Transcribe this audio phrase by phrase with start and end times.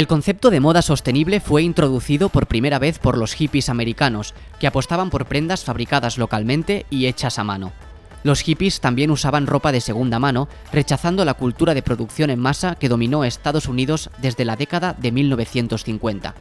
[0.00, 4.66] El concepto de moda sostenible fue introducido por primera vez por los hippies americanos, que
[4.66, 7.74] apostaban por prendas fabricadas localmente y hechas a mano.
[8.22, 12.76] Los hippies también usaban ropa de segunda mano, rechazando la cultura de producción en masa
[12.76, 16.34] que dominó Estados Unidos desde la década de 1950.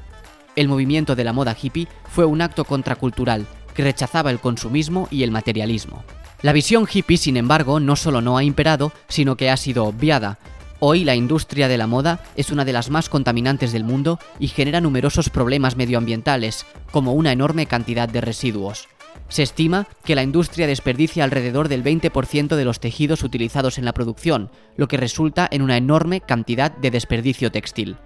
[0.55, 5.23] El movimiento de la moda hippie fue un acto contracultural que rechazaba el consumismo y
[5.23, 6.05] el materialismo.
[6.43, 10.39] La visión hippie, sin embargo, no solo no ha imperado, sino que ha sido obviada.
[10.81, 14.47] Hoy la industria de la moda es una de las más contaminantes del mundo y
[14.47, 18.87] genera numerosos problemas medioambientales, como una enorme cantidad de residuos.
[19.27, 23.93] Se estima que la industria desperdicia alrededor del 20% de los tejidos utilizados en la
[23.93, 27.97] producción, lo que resulta en una enorme cantidad de desperdicio textil.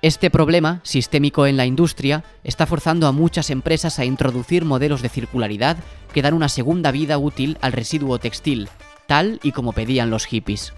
[0.00, 5.10] Este problema, sistémico en la industria, está forzando a muchas empresas a introducir modelos de
[5.10, 5.76] circularidad
[6.14, 8.70] que dan una segunda vida útil al residuo textil,
[9.06, 10.72] tal y como pedían los hippies.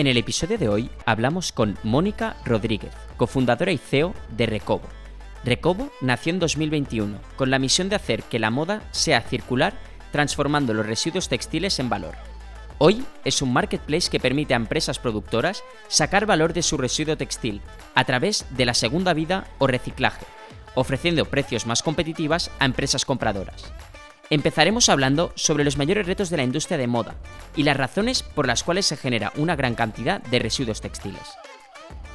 [0.00, 4.88] En el episodio de hoy hablamos con Mónica Rodríguez, cofundadora y CEO de Recobo.
[5.44, 9.74] Recobo nació en 2021 con la misión de hacer que la moda sea circular
[10.10, 12.14] transformando los residuos textiles en valor.
[12.78, 17.60] Hoy es un marketplace que permite a empresas productoras sacar valor de su residuo textil
[17.94, 20.24] a través de la segunda vida o reciclaje,
[20.76, 23.70] ofreciendo precios más competitivas a empresas compradoras.
[24.32, 27.16] Empezaremos hablando sobre los mayores retos de la industria de moda
[27.56, 31.20] y las razones por las cuales se genera una gran cantidad de residuos textiles.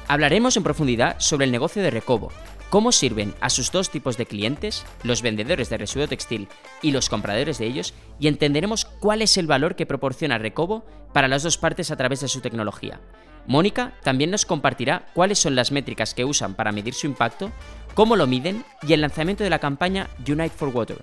[0.08, 2.32] Hablaremos en profundidad sobre el negocio de Recobo,
[2.70, 6.48] cómo sirven a sus dos tipos de clientes, los vendedores de residuo textil
[6.80, 11.28] y los compradores de ellos, y entenderemos cuál es el valor que proporciona Recobo para
[11.28, 12.98] las dos partes a través de su tecnología.
[13.46, 17.52] Mónica también nos compartirá cuáles son las métricas que usan para medir su impacto,
[17.94, 21.02] cómo lo miden y el lanzamiento de la campaña Unite for Water.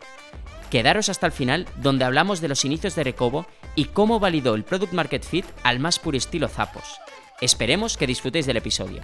[0.73, 4.63] Quedaros hasta el final donde hablamos de los inicios de Recobo y cómo validó el
[4.63, 6.99] Product Market Fit al más puro estilo Zapos.
[7.41, 9.03] Esperemos que disfrutéis del episodio.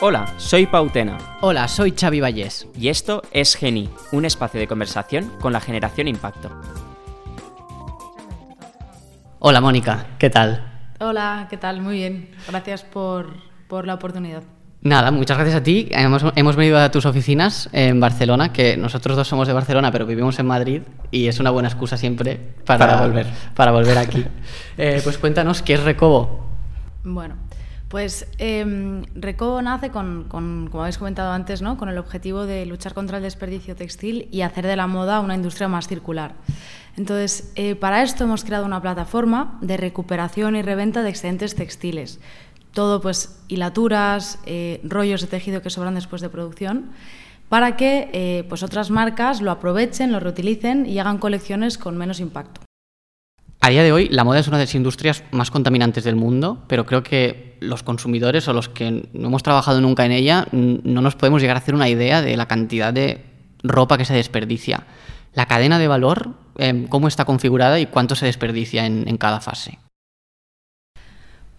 [0.00, 1.16] Hola, soy Pautena.
[1.42, 2.66] Hola, soy Xavi Vallés.
[2.76, 6.50] Y esto es Geni, un espacio de conversación con la generación Impacto.
[9.38, 10.90] Hola Mónica, ¿qué tal?
[10.98, 11.80] Hola, ¿qué tal?
[11.80, 12.34] Muy bien.
[12.48, 13.36] Gracias por,
[13.68, 14.42] por la oportunidad.
[14.84, 15.88] Nada, muchas gracias a ti.
[15.92, 20.04] Hemos, hemos, venido a tus oficinas en Barcelona, que nosotros dos somos de Barcelona, pero
[20.04, 23.26] vivimos en Madrid y es una buena excusa siempre para, para volver.
[23.56, 24.26] Para volver aquí.
[24.76, 26.44] eh, pues cuéntanos, ¿qué es Recobo?
[27.02, 27.36] Bueno,
[27.88, 31.78] pues eh, Recobo nace con, con, como habéis comentado antes, ¿no?
[31.78, 35.34] con el objetivo de luchar contra el desperdicio textil y hacer de la moda una
[35.34, 36.34] industria más circular.
[36.98, 42.20] Entonces, eh, para esto hemos creado una plataforma de recuperación y reventa de excedentes textiles.
[42.74, 46.90] Todo, pues, hilaturas, eh, rollos de tejido que sobran después de producción,
[47.48, 52.20] para que eh, pues otras marcas lo aprovechen, lo reutilicen y hagan colecciones con menos
[52.20, 52.62] impacto.
[53.60, 56.64] A día de hoy, la moda es una de las industrias más contaminantes del mundo,
[56.68, 61.00] pero creo que los consumidores o los que no hemos trabajado nunca en ella no
[61.00, 63.24] nos podemos llegar a hacer una idea de la cantidad de
[63.62, 64.84] ropa que se desperdicia.
[65.32, 69.78] La cadena de valor, eh, cómo está configurada y cuánto se desperdicia en cada fase.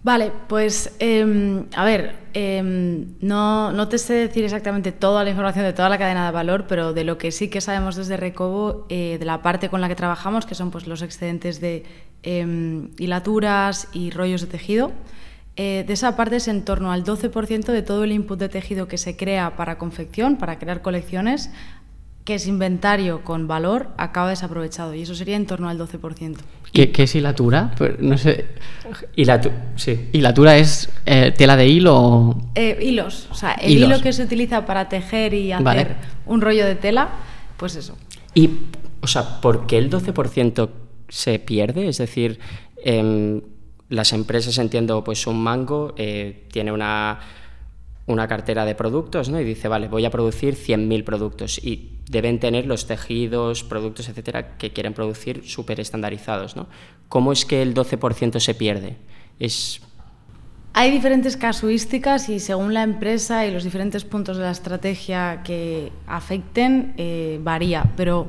[0.06, 2.62] Vale, pues eh, a ver, eh,
[3.22, 6.66] no, no, te sé decir exactamente toda la información de toda la cadena de valor,
[6.68, 9.88] pero de lo que sí que sabemos desde Recobo, eh, de la parte con la
[9.88, 11.86] que trabajamos, que son pues, los excedentes de
[12.22, 14.92] em, hilaturas y rollos de tejido,
[15.56, 18.88] eh, de esa parte es en torno al 12% de todo el input de tejido
[18.88, 21.50] que se crea para confección, para crear colecciones,
[22.26, 24.96] que es inventario con valor, acaba desaprovechado.
[24.96, 26.38] Y eso sería en torno al 12%.
[26.74, 27.72] ¿Qué, qué es hilatura?
[27.78, 28.48] Pues no sé.
[29.16, 30.10] Hilatu sí.
[30.12, 32.36] ¿Hilatura es eh, tela de hilo?
[32.56, 33.28] Eh, hilos.
[33.32, 33.90] O sea, el Hilos.
[33.90, 35.88] hilo que se utiliza para tejer y hacer Vale.
[36.26, 37.10] un rollo de tela,
[37.58, 37.96] pues eso.
[38.34, 38.50] Y,
[39.02, 40.70] o sea, ¿por qué el 12%
[41.08, 41.88] se pierde?
[41.88, 42.40] Es decir,
[42.84, 43.42] em,
[43.90, 47.20] las empresas, entiendo, pues un mango eh, tiene una,
[48.08, 49.40] una cartera de productos, ¿no?
[49.40, 51.58] Y dice, vale, voy a producir 100.000 productos.
[51.64, 56.68] Y deben tener los tejidos, productos, etcétera, que quieren producir súper estandarizados, ¿no?
[57.10, 58.98] ¿Cómo es que el 12% se pierde?
[59.40, 59.82] Es...
[60.74, 65.92] Hay diferentes casuísticas y según la empresa y los diferentes puntos de la estrategia que
[66.06, 67.92] afecten, eh, varía.
[67.96, 68.28] Pero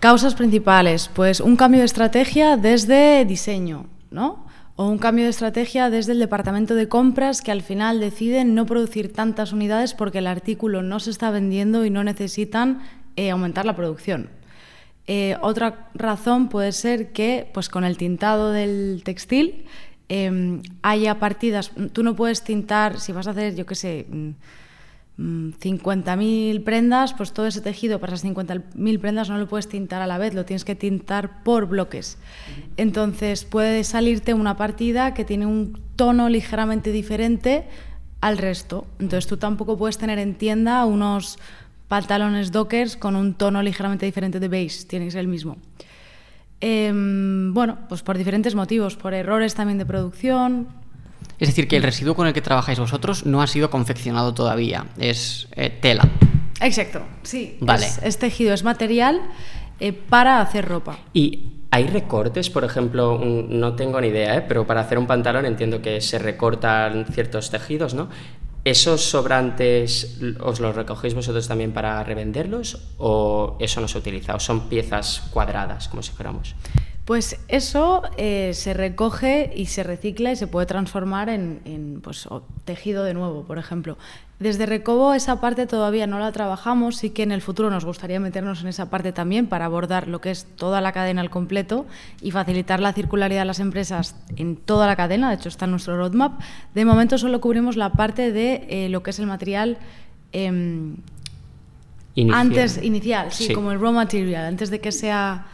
[0.00, 4.46] causas principales, pues un cambio de estrategia desde diseño, ¿no?
[4.84, 9.12] Un cambio de estrategia desde el departamento de compras que al final deciden no producir
[9.12, 12.82] tantas unidades porque el artículo no se está vendiendo y no necesitan
[13.14, 14.28] eh, aumentar la producción.
[15.06, 19.66] Eh, otra razón puede ser que, pues con el tintado del textil,
[20.08, 21.70] eh, haya partidas.
[21.92, 24.30] Tú no puedes tintar, si vas a hacer, yo qué sé, mm,
[25.18, 30.02] 50.000 mm, prendas, pues todo ese tejido para esas 50.000 prendas no lo puedes tintar
[30.02, 32.18] a la vez, lo tienes que tintar por bloques.
[32.76, 37.66] Entonces puede salirte una partida que tiene un tono ligeramente diferente
[38.20, 38.86] al resto.
[38.98, 41.38] Entonces tú tampoco puedes tener en tienda unos
[41.88, 45.58] pantalones dockers con un tono ligeramente diferente de beige, tiene que ser el mismo.
[46.60, 50.68] Em, bueno, pues por diferentes motivos, por errores también de producción,
[51.42, 54.86] es decir, que el residuo con el que trabajáis vosotros no ha sido confeccionado todavía,
[54.96, 56.08] es eh, tela.
[56.60, 57.56] Exacto, sí.
[57.60, 57.84] Vale.
[58.04, 59.20] Es, tejido, es material
[59.80, 61.00] eh, para hacer ropa.
[61.12, 63.20] ¿Y hay recortes, por ejemplo?
[63.24, 64.44] no tengo ni idea, ¿eh?
[64.46, 68.08] pero para hacer un pantalón entiendo que se recortan ciertos tejidos, ¿no?
[68.62, 74.36] ¿Esos sobrantes os los recogéis vosotros también para revenderlos o eso no se utiliza?
[74.36, 76.54] ¿O son piezas cuadradas, como si fuéramos?
[77.04, 82.28] Pues eso eh, se recoge y se recicla y se puede transformar en, pues,
[82.64, 83.98] tejido de nuevo, por ejemplo.
[84.38, 88.18] Desde Recobo esa parte todavía no la trabajamos, sí que en el futuro nos gustaría
[88.18, 91.86] meternos en esa parte también para abordar lo que es toda la cadena al completo
[92.20, 95.72] y facilitar la circularidad de las empresas en toda la cadena, de hecho está en
[95.72, 96.40] nuestro roadmap.
[96.74, 99.78] De momento solo cubrimos la parte de eh, lo que es el material
[100.32, 100.96] em,
[102.16, 102.40] inicial.
[102.40, 105.46] antes inicial, sí, como el raw material, antes de que sea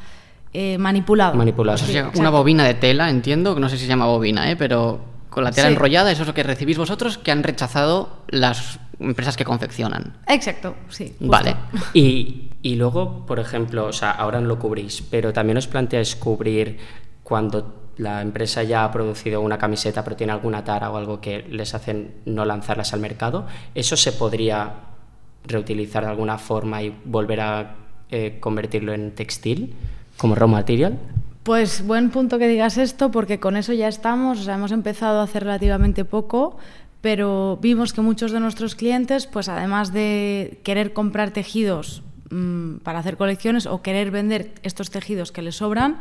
[0.53, 1.35] eh, manipulado.
[1.35, 1.79] Manipulado.
[2.17, 4.57] una bobina de tela, entiendo, que no sé si se llama bobina, ¿eh?
[4.57, 5.01] pero
[5.31, 9.37] con la tela enrollada, eso es lo que recibís vosotros, que han rechazado las empresas
[9.37, 10.17] que confeccionan.
[10.27, 11.15] Exacto, sí.
[11.21, 11.55] Vale.
[11.95, 16.17] Y, y, luego, por ejemplo, o sea, ahora no lo cubrís, pero también os planteáis
[16.17, 16.79] cubrir
[17.23, 21.43] cuando la empresa ya ha producido una camiseta pero tiene alguna tara o algo que
[21.43, 24.73] les hacen no lanzarlas al mercado, ¿eso se podría
[25.45, 27.75] reutilizar de alguna forma y volver a
[28.11, 29.75] eh, convertirlo en textil?
[30.19, 30.99] Como raw material?
[31.45, 35.21] Pues buen punto que digas esto, porque con eso ya estamos, o sea, hemos empezado
[35.21, 36.59] a hacer relativamente poco,
[37.01, 42.99] pero vimos que muchos de nuestros clientes, pues además de querer comprar tejidos mm, para
[42.99, 45.97] hacer colecciones o querer vender estos tejidos que les sobran,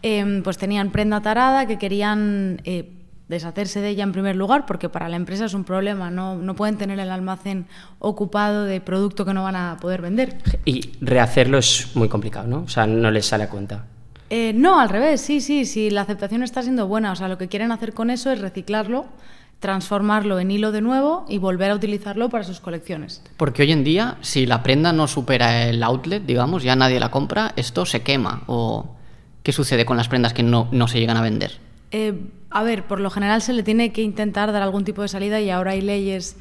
[0.00, 2.88] em, pues tenían prenda tarada que querían eh,
[3.28, 6.54] deshacerse de ella en primer lugar, porque para la empresa es un problema, no, no
[6.54, 7.66] pueden tener el almacén
[7.98, 10.38] ocupado de producto que no van a poder vender.
[10.64, 12.62] Y rehacerlo es muy complicado, ¿no?
[12.62, 13.84] O sea, no les sale a cuenta.
[14.30, 17.38] Eh, no, al revés, sí, sí, sí, la aceptación está siendo buena, o sea, lo
[17.38, 19.06] que quieren hacer con eso es reciclarlo,
[19.58, 23.22] transformarlo en hilo de nuevo y volver a utilizarlo para sus colecciones.
[23.36, 27.10] Porque hoy en día, si la prenda no supera el outlet, digamos, ya nadie la
[27.10, 28.94] compra, esto se quema, o
[29.42, 31.58] ¿qué sucede con las prendas que no, no se llegan a vender?
[31.90, 32.14] Eh,
[32.50, 35.40] a ver, por lo general se le tiene que intentar dar algún tipo de salida
[35.40, 36.36] y ahora hay leyes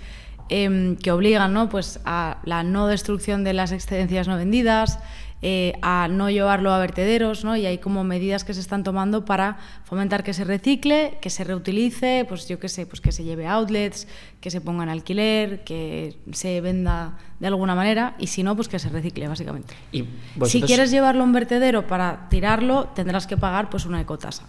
[0.50, 1.70] em, que obligan ¿no?
[1.70, 5.00] pues a la no destrucción de las excedencias no vendidas,
[5.42, 7.58] eh, a no llevarlo a vertederos, ¿no?
[7.58, 11.44] y hay como medidas que se están tomando para fomentar que se recicle, que se
[11.44, 14.08] reutilice, pues yo qué sé, pues que se lleve a outlets,
[14.40, 18.68] que se ponga en alquiler, que se venda de alguna manera, y si no, pues
[18.68, 19.76] que se recicle, básicamente.
[19.92, 20.06] ¿Y
[20.46, 24.46] Si quieres llevarlo a un vertedero para tirarlo, tendrás que pagar pues una ecotasa.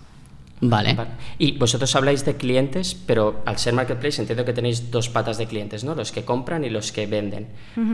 [0.61, 0.97] Vale.
[1.39, 5.47] Y vosotros habláis de clientes, pero al ser marketplace entiendo que tenéis dos patas de
[5.47, 5.95] clientes, ¿no?
[5.95, 7.49] Los que compran y los que venden.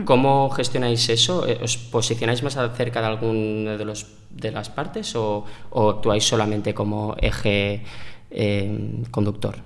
[0.05, 1.47] ¿Cómo gestionáis eso?
[1.47, 6.73] Eh, ¿Os posicionáis más cerca de alguna de, los, de las partes o, actuáis solamente
[6.73, 7.83] como eje
[8.31, 9.57] eh, conductor?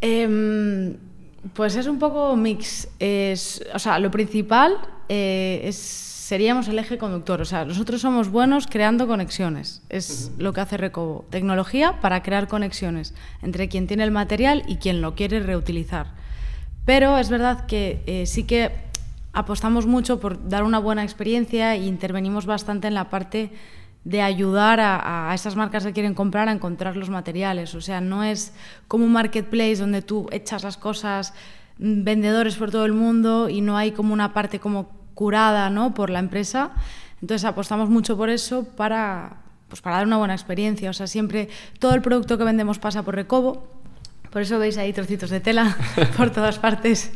[0.00, 0.96] Em,
[1.52, 2.88] pues es un poco mix.
[2.98, 4.76] Es, o sea, lo principal
[5.08, 7.40] eh, es seríamos el eje conductor.
[7.40, 9.82] O sea, nosotros somos buenos creando conexiones.
[9.88, 11.24] Es lo que hace Recobo.
[11.28, 16.06] Tecnología para crear conexiones entre quien tiene el material y quien lo quiere reutilizar.
[16.84, 18.70] Pero es verdad que eh, sí que
[19.32, 23.50] apostamos mucho por dar una buena experiencia e intervenimos bastante en la parte
[24.04, 27.74] de ayudar a, a, esas marcas que quieren comprar a encontrar los materiales.
[27.74, 28.54] O sea, no es
[28.86, 31.34] como un marketplace donde tú echas las cosas
[31.80, 35.92] mm, vendedores por todo el mundo y no hay como una parte como curada ¿no?
[35.92, 36.70] por la empresa.
[37.20, 39.36] Entonces apostamos mucho por eso para,
[39.68, 40.88] pues para dar una buena experiencia.
[40.88, 43.68] O sea, siempre todo el producto que vendemos pasa por Recobo.
[44.30, 45.76] Por eso veis ahí trocitos de tela
[46.16, 47.12] por todas partes.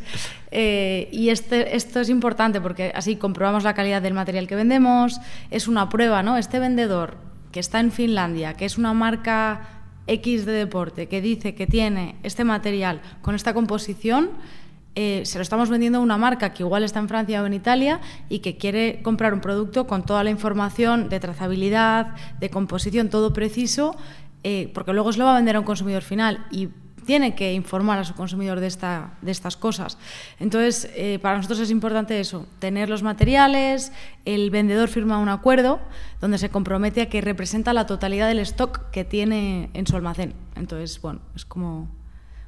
[0.51, 5.19] Eh, y este, esto es importante porque así comprobamos la calidad del material que vendemos.
[5.49, 6.37] Es una prueba, ¿no?
[6.37, 7.17] Este vendedor
[7.51, 9.67] que está en Finlandia, que es una marca
[10.05, 14.29] X de deporte, que dice que tiene este material con esta composición,
[14.95, 17.53] eh, se lo estamos vendiendo a una marca que igual está en Francia o en
[17.53, 17.99] Italia
[18.29, 23.33] y que quiere comprar un producto con toda la información de trazabilidad, de composición, todo
[23.33, 23.95] preciso,
[24.43, 26.69] eh, porque luego se lo va a vender a un consumidor final y
[27.05, 29.97] tiene que informar a su consumidor de, esta, de estas cosas.
[30.39, 33.91] Entonces, eh, para nosotros es importante eso, tener los materiales,
[34.25, 35.79] el vendedor firma un acuerdo
[36.19, 40.33] donde se compromete a que representa la totalidad del stock que tiene en su almacén.
[40.55, 41.89] Entonces, bueno, es como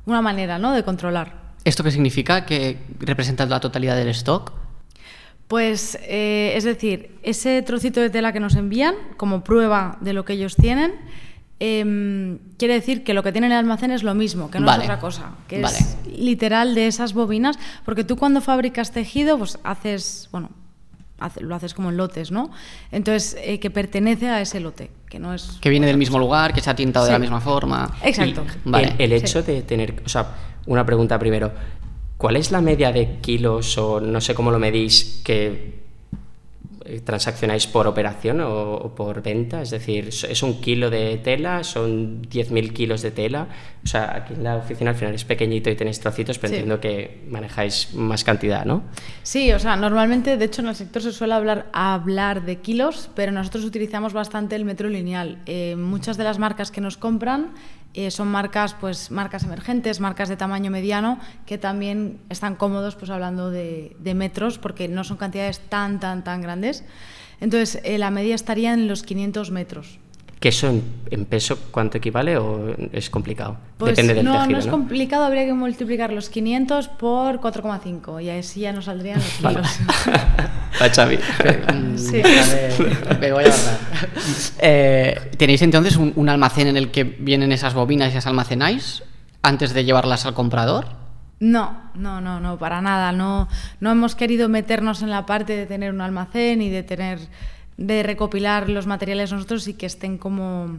[0.05, 0.71] una manera ¿no?
[0.73, 1.46] de controlar.
[1.63, 2.45] ¿Esto qué significa?
[2.45, 4.53] ¿Que representa la totalidad del stock?
[5.47, 10.25] Pues eh, es decir, ese trocito de tela que nos envían como prueba de lo
[10.25, 10.93] que ellos tienen,
[11.59, 14.69] em, quiere decir que lo que tienen en el almacén es lo mismo, que no
[14.69, 19.57] es otra cosa, que es literal de esas bobinas, porque tú cuando fabricas tejido, pues
[19.63, 20.49] haces, bueno,
[21.39, 22.51] lo haces como en lotes, ¿no?
[22.91, 25.57] Entonces, eh, que pertenece a ese lote, que no es...
[25.61, 27.95] Que viene del mismo lugar, que se ha tintado de la misma forma.
[28.03, 28.45] Exacto.
[28.97, 30.27] el, hecho de tener, o sea,
[30.67, 31.51] una pregunta primero,
[32.17, 35.87] ¿cuál es la media de kilos o no sé cómo lo medís que
[36.85, 39.61] eh, transaccionáis por operación o, por venta?
[39.61, 41.63] Es decir, ¿es un kilo de tela?
[41.63, 43.47] ¿Son 10.000 kilos de tela?
[43.83, 46.79] O sea, aquí en la oficina al final es pequeñito y tenéis trocitos, pero entiendo
[46.79, 48.83] que manejáis más cantidad, ¿no?
[49.23, 53.09] Sí, o sea, normalmente, de hecho, en el sector se suele hablar, hablar de kilos,
[53.15, 55.39] pero nosotros utilizamos bastante el metro lineal.
[55.45, 57.51] Eh, muchas de las marcas que nos compran
[57.93, 63.09] eh, son marcas, pues, marcas emergentes, marcas de tamaño mediano, que también están cómodos pues,
[63.09, 66.83] hablando de, metros, porque no son cantidades tan, tan, tan grandes.
[67.39, 69.99] Entonces, eh, la media estaría en los 500 metros.
[70.39, 70.69] ¿Que eso
[71.09, 73.57] en, peso cuánto equivale o es complicado?
[73.77, 78.23] Pues Depende del no, tejido, no es complicado, habría que multiplicar los 500 por 4,5
[78.23, 79.79] y así ya nos saldrían los kilos.
[80.81, 81.17] Va, Xavi.
[81.97, 82.21] sí.
[83.19, 83.53] Me voy a
[84.59, 89.03] eh, ¿Tenéis entonces un, almacén en el que vienen esas bobinas y las almacenáis
[89.41, 90.85] antes de llevarlas al comprador?
[91.39, 93.11] No, no, no, no, para nada.
[93.11, 93.47] No,
[93.79, 97.19] no hemos querido meternos en la parte de tener un almacén y de tener
[97.77, 100.77] de recopilar los materiales nosotros y que estén como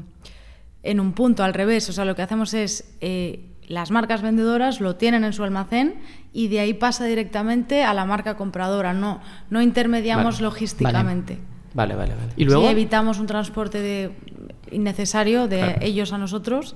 [0.83, 1.89] en un punto al revés.
[1.89, 5.97] O sea, lo que hacemos es eh, las marcas vendedoras lo tienen en su almacén
[6.33, 8.95] y de ahí pasa directamente a la marca compradora.
[8.95, 11.39] No, no intermediamos logísticamente.
[11.75, 12.33] Vale, vale, vale.
[12.37, 12.69] ¿Y luego?
[12.69, 14.11] evitamos un transporte de,
[14.73, 16.75] innecesario de ellos a nosotros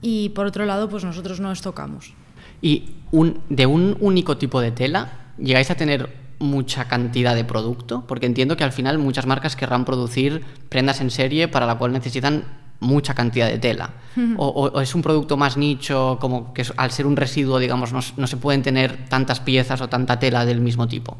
[0.00, 2.14] y por otro lado, pues nosotros no estocamos.
[2.60, 8.04] ¿Y un, de un único tipo de tela llegáis a tener mucha cantidad de producto?
[8.06, 11.92] Porque entiendo que al final muchas marcas querrán producir prendas en serie para la cual
[11.92, 12.44] necesitan
[12.80, 13.90] mucha cantidad de tela.
[14.36, 18.36] o, es un producto más nicho, como que al ser un residuo, digamos, no, se
[18.36, 21.16] pueden tener tantas piezas o tanta tela del mismo tipo.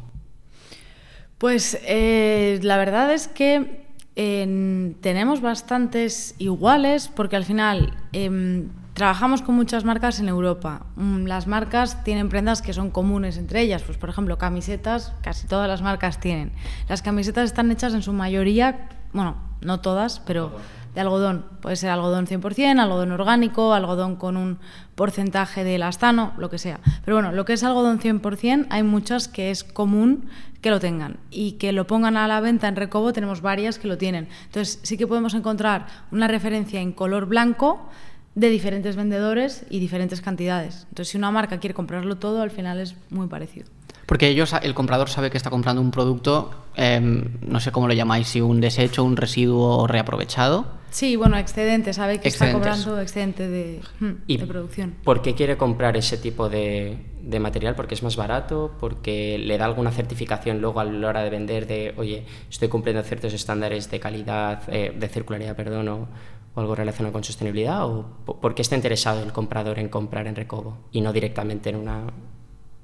[1.37, 9.55] Pues eh, la verdad es que tenemos bastantes iguales, porque al final em, Trabajamos con
[9.55, 10.85] muchas marcas en Europa.
[10.95, 13.81] Mm, las marcas tienen prendas que son comunes entre ellas.
[13.81, 16.53] Pues, por ejemplo, camisetas, casi todas las marcas tienen.
[16.87, 20.53] Las camisetas están hechas en su mayoría, bueno, no todas, pero
[20.93, 21.43] de algodón.
[21.61, 24.59] Puede ser algodón 100%, algodón orgánico, algodón con un
[24.95, 26.79] porcentaje de elastano, lo que sea.
[27.03, 30.29] Pero bueno, lo que es algodón 100%, hay muchas que es común
[30.61, 33.89] que lo tengan y que lo pongan a la venta en Recobo, tenemos varias que
[33.89, 34.29] lo tienen.
[34.45, 37.89] Entonces, sí que podemos encontrar una referencia en color blanco
[38.35, 40.85] de diferentes vendedores y diferentes cantidades.
[40.89, 43.67] Entonces, si una marca quiere comprarlo todo, al final es muy parecido.
[44.05, 47.93] Porque ellos, el comprador sabe que está comprando un producto, em, no sé cómo lo
[47.93, 50.67] llamáis, si un desecho, un residuo reaprovechado.
[50.91, 54.95] Sí, bueno, excedente, sabe que está comprando excedente de, hmm, de, producción.
[55.03, 57.75] ¿Por qué quiere comprar ese tipo de, de, material?
[57.75, 58.71] ¿Porque es más barato?
[58.79, 63.03] ¿Porque le da alguna certificación luego a la hora de vender de, oye, estoy cumpliendo
[63.03, 66.07] ciertos estándares de calidad, eh, de circularidad, perdón, o,
[66.55, 67.85] o algo relacionado con sostenibilidad?
[67.85, 71.75] ¿O por qué está interesado el comprador en comprar en Recobo y no directamente en
[71.75, 72.03] una...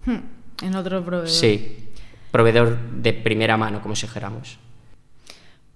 [0.05, 0.19] Hmm,
[0.61, 1.29] en otro proveedor.
[1.29, 1.89] Sí,
[2.31, 4.59] proveedor de primera mano, como si dijéramos.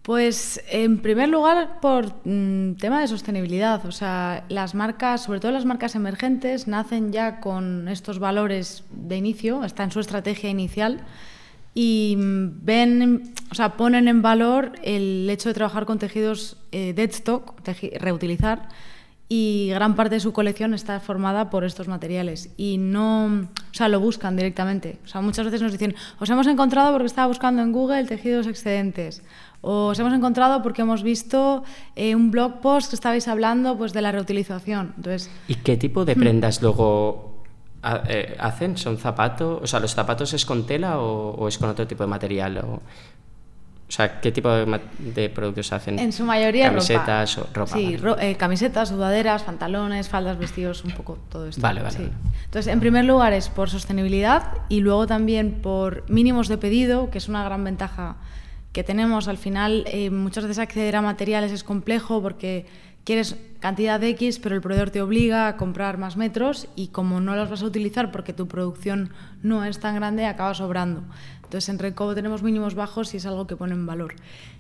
[0.02, 5.52] Pues en primer lugar por mm, tema de sostenibilidad, o sea, las marcas, sobre todo
[5.52, 11.02] las marcas emergentes, nacen ya con estos valores de inicio, está en su estrategia inicial
[11.78, 17.10] y ven, o sea, ponen en valor el hecho de trabajar con tejidos eh, dead
[17.10, 17.54] stock,
[18.00, 18.70] reutilizar,
[19.28, 23.90] y gran parte de su colección está formada por estos materiales y no, o sea,
[23.90, 25.00] lo buscan directamente.
[25.04, 28.48] O sea, muchas veces nos dicen, os hemos encontrado porque estaba buscando en Google tejidos
[28.48, 29.24] excedentes,
[29.62, 31.64] o os hemos encontrado porque hemos visto
[31.96, 34.94] eh, un blog post que estabais hablando pues de la reutilización.
[34.96, 37.35] Entonces, ¿y qué tipo de prendas luego
[37.86, 38.78] hacen?
[38.78, 39.60] ¿Son zapatos?
[39.64, 42.58] O sea, ¿los zapatos es con tela o, es con otro tipo de material?
[42.60, 42.82] O,
[43.88, 46.00] o sea, ¿qué tipo de, productos hacen?
[46.00, 47.74] En su mayoría camisetas o ropa.
[47.74, 51.62] Sí, eh, camisetas, sudaderas, pantalones, faldas, vestidos, un poco todo esto.
[51.62, 52.10] Vale, vale,
[52.46, 57.20] Entonces, en primer lugar es por sostenibilidad y luego también por mínimos de pedido, que
[57.20, 58.16] es una gran ventaja
[58.74, 59.28] que tenemos.
[59.28, 62.66] Al final, eh, muchas veces acceder a materiales es complejo porque
[63.06, 67.22] quieres cantidad de X, pero el proveedor te obliga a comprar más metros y como
[67.22, 71.04] no los vas a utilizar porque tu producción no es tan grande, acaba sobrando.
[71.44, 74.16] Entonces en Recobo tenemos mínimos bajos y es algo que pone en valor.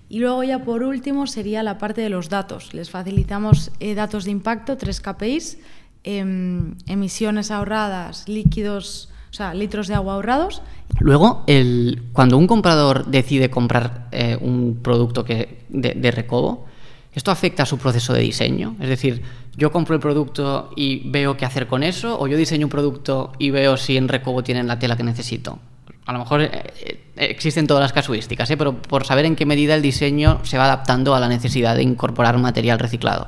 [0.07, 2.73] Y luego ya por último sería la parte de los datos.
[2.73, 5.57] Les facilitamos eh, datos de impacto, tres KPIs,
[6.03, 10.61] em, emisiones ahorradas, líquidos, o sea, litros de agua ahorrados.
[10.99, 11.43] Luego,
[12.13, 16.67] cuando un comprador decide comprar eh, un producto que, de, de Recobo,
[17.15, 18.75] ¿esto afecta a su proceso de diseño?
[18.79, 19.23] Es decir,
[19.55, 23.31] yo compro el producto y veo qué hacer con eso, o yo diseño un producto
[23.39, 25.59] y veo si en Recobo tienen la tela que necesito.
[26.05, 28.57] A lo mejor eh, eh, existen todas las casuísticas, ¿eh?
[28.57, 31.83] pero por saber en qué medida el diseño se va adaptando a la necesidad de
[31.83, 33.27] incorporar material reciclado.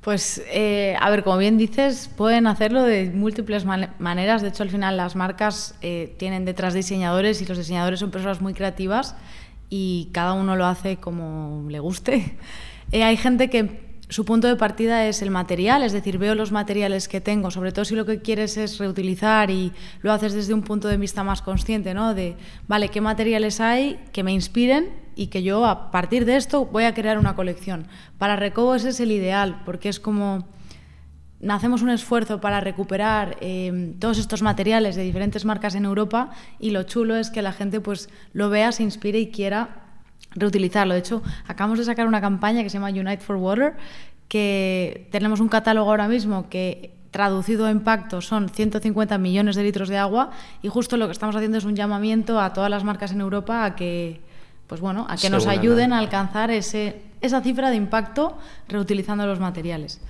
[0.00, 0.40] Pues,
[1.00, 4.40] a ver, como bien dices, pueden hacerlo de múltiples man maneras.
[4.40, 5.74] De hecho, al final las marcas
[6.16, 9.16] tienen detrás diseñadores y los diseñadores son personas muy creativas
[9.68, 12.36] y cada uno lo hace como le guste.
[12.92, 16.52] Eh, hay gente que su punto de partida es el material, es decir, veo los
[16.52, 20.54] materiales que tengo, sobre todo si lo que quieres es reutilizar y lo haces desde
[20.54, 22.14] un punto de vista más consciente, ¿no?
[22.14, 22.36] De,
[22.68, 26.84] vale, ¿qué materiales hay que me inspiren y que yo a partir de esto voy
[26.84, 27.88] a crear una colección?
[28.16, 30.46] Para Recobo ese es el ideal, porque es como
[31.48, 36.70] hacemos un esfuerzo para recuperar eh, todos estos materiales de diferentes marcas en Europa y
[36.70, 39.85] lo chulo es que la gente pues lo vea, se inspire y quiera
[40.34, 40.94] reutilizarlo.
[40.94, 43.74] De hecho, acabamos de sacar una campaña que se llama Unite for Water,
[44.28, 49.88] que tenemos un catálogo ahora mismo que traducido en pacto son 150 millones de litros
[49.88, 53.12] de agua y justo lo que estamos haciendo es un llamamiento a todas las marcas
[53.12, 54.20] en Europa a que
[54.66, 58.36] pues bueno, a que nos ayuden a alcanzar ese, esa cifra de impacto
[58.68, 60.00] reutilizando los materiales.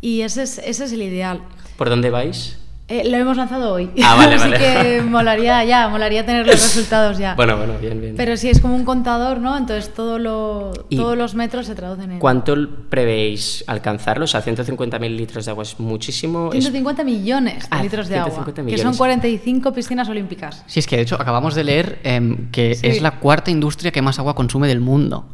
[0.00, 1.40] Y ese es, ese es el ideal.
[1.78, 2.58] ¿Por dónde vais?
[2.86, 3.88] Eh, lo hemos lanzado hoy.
[4.04, 4.58] Ah, vale, Así vale.
[4.58, 7.34] que molaría ya, molaría tener los resultados ya.
[7.34, 8.14] Bueno, bueno, bien, bien.
[8.14, 9.56] Pero sí, es como un contador, ¿no?
[9.56, 12.18] Entonces todo lo, ¿Y todos los metros se traducen en...
[12.18, 12.54] ¿Cuánto
[12.90, 14.24] prevéis alcanzarlo?
[14.24, 16.48] O sea, 150.000 litros de agua es muchísimo.
[16.52, 18.98] es- 150 millones de Ah, litros de agua, 150 que son millones.
[18.98, 20.62] 45 piscinas olímpicas.
[20.66, 22.86] Sí, es que de hecho acabamos de leer em, que Sí.
[22.86, 25.24] es la cuarta industria que más agua consume del mundo.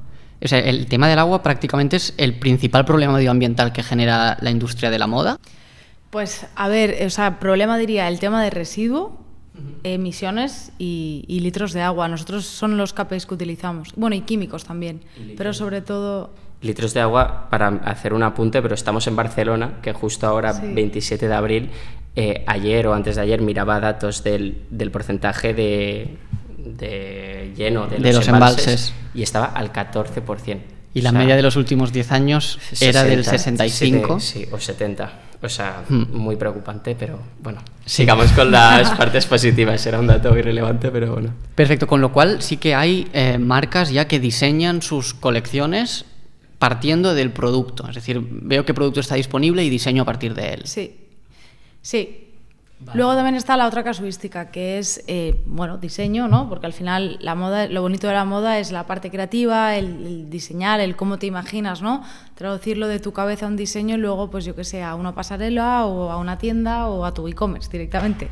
[0.42, 4.50] O sea, el tema del agua prácticamente es el principal problema medioambiental que genera la
[4.50, 5.36] industria de la moda.
[6.10, 9.16] Pues, a ver, o sea, problema diría el tema de residuo,
[9.84, 12.08] emisiones y, y litros de agua.
[12.08, 13.92] Nosotros son los KPIs que utilizamos.
[13.96, 15.02] Bueno, y químicos también.
[15.36, 16.30] Pero sobre todo...
[16.62, 20.66] litros de agua para hacer un apunte, pero estamos en Barcelona, que justo ahora, Sí.
[20.72, 21.70] 27 de abril,
[22.16, 26.16] eh, ayer o antes de ayer miraba datos del, del porcentaje de,
[26.58, 28.92] de lleno de, De los embalses.
[29.14, 30.58] y estaba al 14%.
[30.92, 34.20] Y la O sea, media de los últimos 10 años era del 60, 65.
[34.20, 35.12] Sí, o 70.
[35.42, 36.04] O sea, Hmm.
[36.12, 37.60] muy preocupante, pero bueno.
[37.86, 38.02] Sí.
[38.02, 39.84] Sigamos con las partes positivas.
[39.86, 41.32] Era un dato irrelevante, pero bueno.
[41.54, 46.04] Perfecto, con lo cual sí que hay eh, marcas ya que diseñan sus colecciones
[46.58, 47.88] partiendo del producto.
[47.88, 50.62] Es decir, veo qué producto está disponible y diseño a partir de él.
[50.66, 50.96] Sí,
[51.80, 52.26] sí.
[52.94, 56.48] Luego también está la otra casuística, que es, eh, bueno, diseño, ¿no?
[56.48, 59.84] Porque al final la moda, lo bonito de la moda es la parte creativa, el,
[60.06, 62.02] el diseñar, el cómo te imaginas, ¿no?
[62.34, 65.14] Traducirlo de tu cabeza a un diseño y luego, pues yo que sé, a una
[65.14, 68.28] pasarela o a una tienda o a tu e-commerce directamente.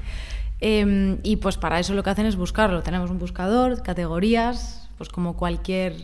[0.60, 2.82] Eh, y pues para eso lo que hacen es buscarlo.
[2.82, 5.94] Tenemos un buscador, categorías, pues como cualquier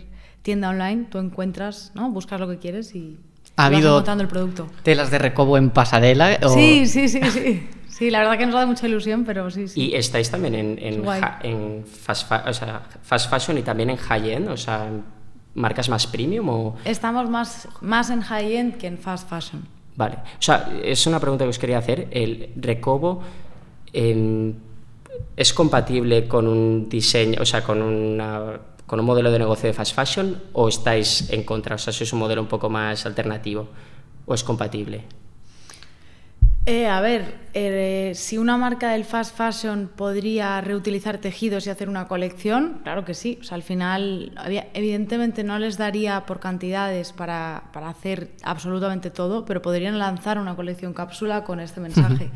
[0.43, 2.11] tienda online, tú encuentras, ¿no?
[2.11, 3.19] Buscas lo que quieres y
[3.57, 4.67] ¿Ha vas habido el producto.
[4.83, 6.39] telas de recobo en pasarela?
[6.45, 7.69] o- Sí, sí, sí, sí.
[7.97, 9.81] Sí, la verdad que nos da mucha ilusión, pero sí, sí.
[9.91, 13.91] Y estáis también en, en, Es en fast, fa- o sea, fast fashion y también
[13.91, 14.91] en high-end, o sea,
[15.55, 16.75] marcas más premium o...
[16.85, 19.63] Estamos más, más en high-end que en fast fashion.
[19.95, 22.09] Vale, o sea, es una pregunta que os quería hacer.
[22.11, 23.23] ¿El Recobo
[23.93, 24.55] em,
[25.37, 29.73] es compatible con un diseño, o sea, con, una, con un modelo de negocio de
[29.73, 31.77] fast fashion o estáis en contra?
[31.77, 33.69] O sea, sois un modelo un poco más alternativo
[34.27, 35.05] o es compatible?
[36.67, 41.91] Eh, a ver, eh, si una marca del fast fashion podría reutilizar tejidos y hacer
[41.91, 43.37] una colección, claro que sí.
[43.43, 49.11] O sea, al final, había- evidentemente no les daría por cantidades para, para hacer absolutamente
[49.11, 52.31] todo, pero podrían lanzar una colección cápsula con este mensaje.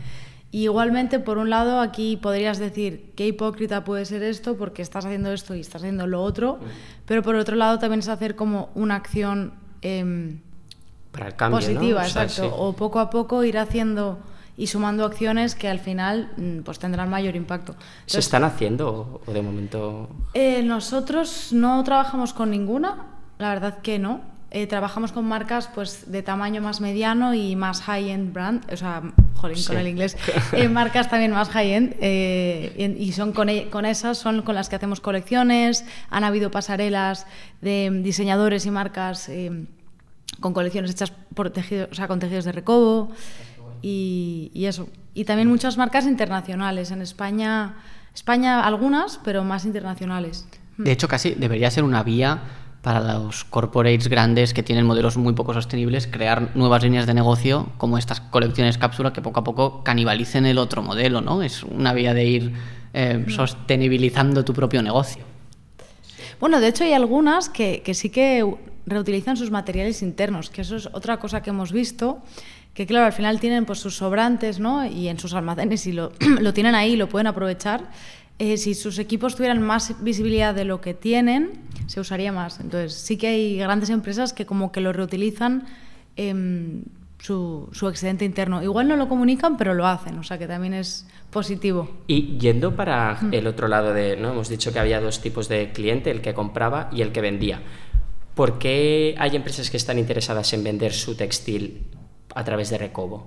[0.50, 5.06] Y igualmente, por un lado, aquí podrías decir qué hipócrita puede ser esto porque estás
[5.06, 6.58] haciendo esto y estás haciendo lo otro,
[7.06, 9.54] pero por otro lado también es hacer como una acción...
[9.80, 10.40] em,
[11.12, 11.66] Para el cambio, ¿no?
[11.75, 12.51] positiva, O sea, exacto.
[12.51, 12.57] sí.
[12.59, 14.18] O poco a poco ir haciendo
[14.57, 17.73] y sumando acciones que al final mm, pues tendrán mayor impacto.
[17.73, 20.09] ¿Se Entonces, están haciendo o- de momento...?
[20.35, 23.07] eh, nosotros no trabajamos con ninguna,
[23.38, 24.21] la verdad que no.
[24.51, 29.03] Eh, trabajamos con marcas pues de tamaño más mediano y más high-end brand, o sea,
[29.35, 29.81] jolín, con Sí.
[29.81, 30.16] el inglés,
[30.53, 34.55] Eh, marcas también más high-end eh, y, y son con, e- con esas son con
[34.55, 37.27] las que hacemos colecciones, han habido pasarelas
[37.61, 39.66] de mm, diseñadores y marcas eh,
[40.40, 43.11] con colecciones hechas por tejidos, o sea, con tejidos de recobo
[43.83, 44.88] y, y eso.
[45.14, 46.90] Y también muchas marcas internacionales.
[46.90, 47.77] En España,
[48.14, 50.46] España algunas, pero más internacionales.
[50.77, 52.42] De hecho, casi debería ser una vía
[52.83, 57.68] para los corporates grandes que tienen modelos muy poco sostenibles crear nuevas líneas de negocio
[57.77, 61.42] como estas colecciones cápsula que poco a poco canibalicen el otro modelo, ¿no?
[61.42, 62.53] Es una vía de ir
[62.94, 65.24] eh, sostenibilizando tu propio negocio.
[66.40, 68.44] Bueno, de hecho hay algunas que, que sí que
[68.88, 72.22] reutilizan sus materiales internos, que eso es otra cosa que hemos visto,
[72.74, 74.87] que claro, al final tienen pues sus sobrantes, ¿no?
[74.87, 77.90] Y en sus almacenes y lo, lo tienen ahí, lo pueden aprovechar.
[78.38, 82.61] Eh, si sus equipos tuvieran más visibilidad de lo que tienen, se usaría más.
[82.61, 85.66] Entonces, sí que hay grandes empresas que como que lo reutilizan
[86.14, 86.85] em,
[87.18, 88.62] su, su, excedente interno.
[88.62, 91.90] Igual no lo comunican, pero lo hacen, o sea que también es positivo.
[92.07, 94.31] Y yendo para el otro lado de, ¿no?
[94.31, 97.61] Hemos dicho que había dos tipos de cliente, el que compraba y el que vendía.
[98.38, 101.88] ¿Por qué hay empresas que están interesadas en vender su textil
[102.37, 103.27] a través de Recobo?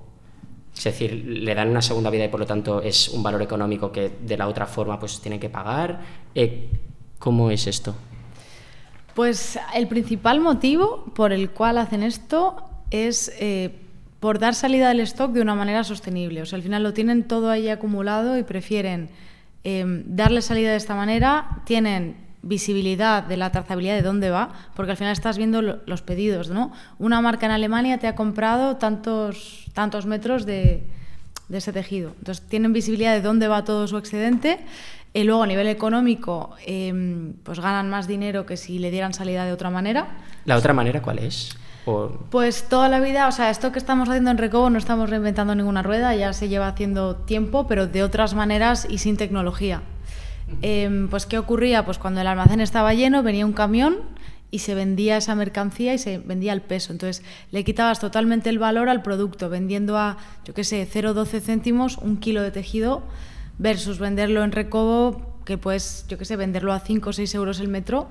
[0.74, 3.92] Es decir, le dan una segunda vida y por lo tanto es un valor económico
[3.92, 6.00] que de la otra forma pues tienen que pagar.
[6.34, 6.70] Eh,
[7.20, 7.94] ¿Cómo es esto?
[9.14, 13.82] Pues el principal motivo por el cual hacen esto es eh,
[14.22, 16.42] por dar salida del stock de una manera sostenible.
[16.42, 19.10] O sea, al final lo tienen todo ahí acumulado y prefieren
[19.66, 21.64] eh, darle salida de esta manera.
[21.66, 26.50] Tienen visibilidad de la trazabilidad de dónde va, porque al final estás viendo los pedidos,
[26.50, 26.72] ¿no?
[26.98, 30.84] Una marca en Alemania te ha comprado tantos, tantos metros de,
[31.52, 32.14] de ese tejido.
[32.18, 34.60] Entonces tienen visibilidad de dónde va todo su excedente.
[35.14, 39.44] Y luego a nivel económico, em, pues ganan más dinero que si le dieran salida
[39.44, 40.08] de otra manera.
[40.46, 41.58] ¿La otra manera cuál es?
[42.30, 45.54] Pues toda la vida, o sea, esto que estamos haciendo en Recobo no estamos reinventando
[45.54, 49.82] ninguna rueda, ya se lleva haciendo tiempo, pero de otras maneras y sin tecnología.
[50.62, 51.86] Em, pues ¿qué ocurría?
[51.86, 53.98] Pues cuando el almacén estaba lleno venía un camión
[54.52, 56.92] y se vendía esa mercancía y se vendía al peso.
[56.92, 61.98] Entonces le quitabas totalmente el valor al producto, vendiendo a, yo qué sé, 0,12 céntimos
[61.98, 63.04] un kilo de tejido
[63.58, 67.60] versus venderlo en recobo, que puedes, yo qué sé, venderlo a 5 o 6 euros
[67.60, 68.08] el metro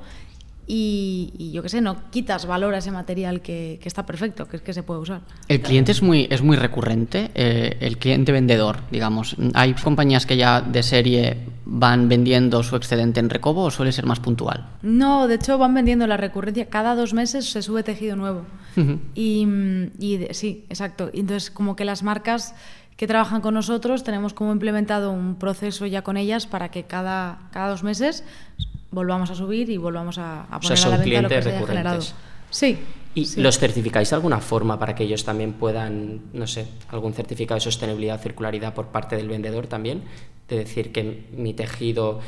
[0.72, 4.62] y, yo qué sé, no quitas valor a ese material que, está perfecto, que es
[4.62, 5.22] que se puede usar.
[5.48, 9.34] El cliente es muy, es muy recurrente, eh, el cliente vendedor, digamos.
[9.54, 14.06] ¿Hay compañías que ya de serie van vendiendo su excedente en recobo o suele ser
[14.06, 14.68] más puntual?
[14.82, 16.66] No, de hecho van vendiendo la recurrencia.
[16.66, 18.44] Cada dos meses se sube tejido nuevo.
[19.14, 19.46] Y,
[20.30, 21.10] sí, exacto.
[21.12, 22.54] Entonces, como que las marcas
[23.00, 27.38] que trabajan con nosotros tenemos como implementado un proceso ya con ellas para que cada,
[27.50, 28.24] cada dos meses
[28.90, 32.02] volvamos a subir y volvamos a, poner a la venta lo que se haya generado.
[32.50, 32.78] Sí.
[33.14, 37.56] ¿Y los certificáis de alguna forma para que ellos también puedan, no sé, algún certificado
[37.56, 40.02] de sostenibilidad, circularidad por parte del vendedor también?
[40.46, 42.20] De decir que mi tejido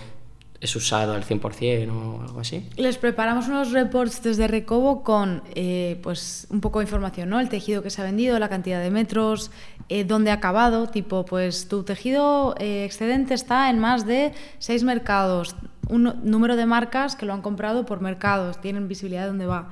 [0.62, 2.64] es usado al 100% o algo así?
[2.76, 7.40] Les preparamos unos reports desde Recobo con eh, pues un poco de información, ¿no?
[7.40, 9.50] El tejido que se ha vendido, la cantidad de metros,
[9.88, 14.84] eh, dónde ha acabado, tipo, pues tu tejido eh, excedente está en más de seis
[14.84, 15.56] mercados,
[15.88, 19.70] un número de marcas que lo han comprado por mercados, tienen visibilidad de dónde va.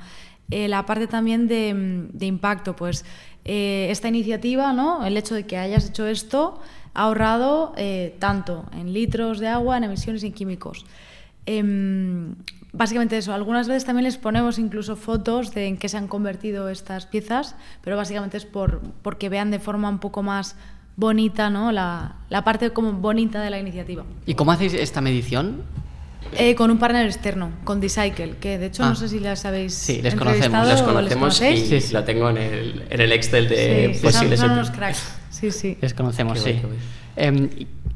[0.50, 3.04] La parte también de, de impacto, pues
[3.44, 5.04] esta iniciativa, ¿no?
[5.04, 6.60] El hecho de que hayas hecho esto
[6.94, 10.84] ha ahorrado eh, tanto en litros de agua, en emisiones y en químicos.
[11.46, 12.34] Em,
[12.72, 13.32] básicamente eso.
[13.32, 17.56] Algunas veces también les ponemos incluso fotos de en qué se han convertido estas piezas,
[17.82, 20.56] pero básicamente es por porque vean de forma un poco más
[20.96, 21.72] bonita ¿no?
[21.72, 24.04] la, la parte como bonita de la iniciativa.
[24.26, 25.62] ¿Y cómo hacéis esta medición?
[26.36, 28.94] Eh, con un partner externo, con Decycle, que de hecho no ah.
[28.94, 30.68] sé si las habéis Sí, les conocemos.
[30.68, 34.40] Les conocemos y sí, lo tengo en el, en el Excel de posibles...
[34.40, 35.14] Son, unos cracks.
[35.30, 35.76] Sí, sí.
[35.80, 36.60] Les conocemos, sí.
[37.16, 37.48] Em,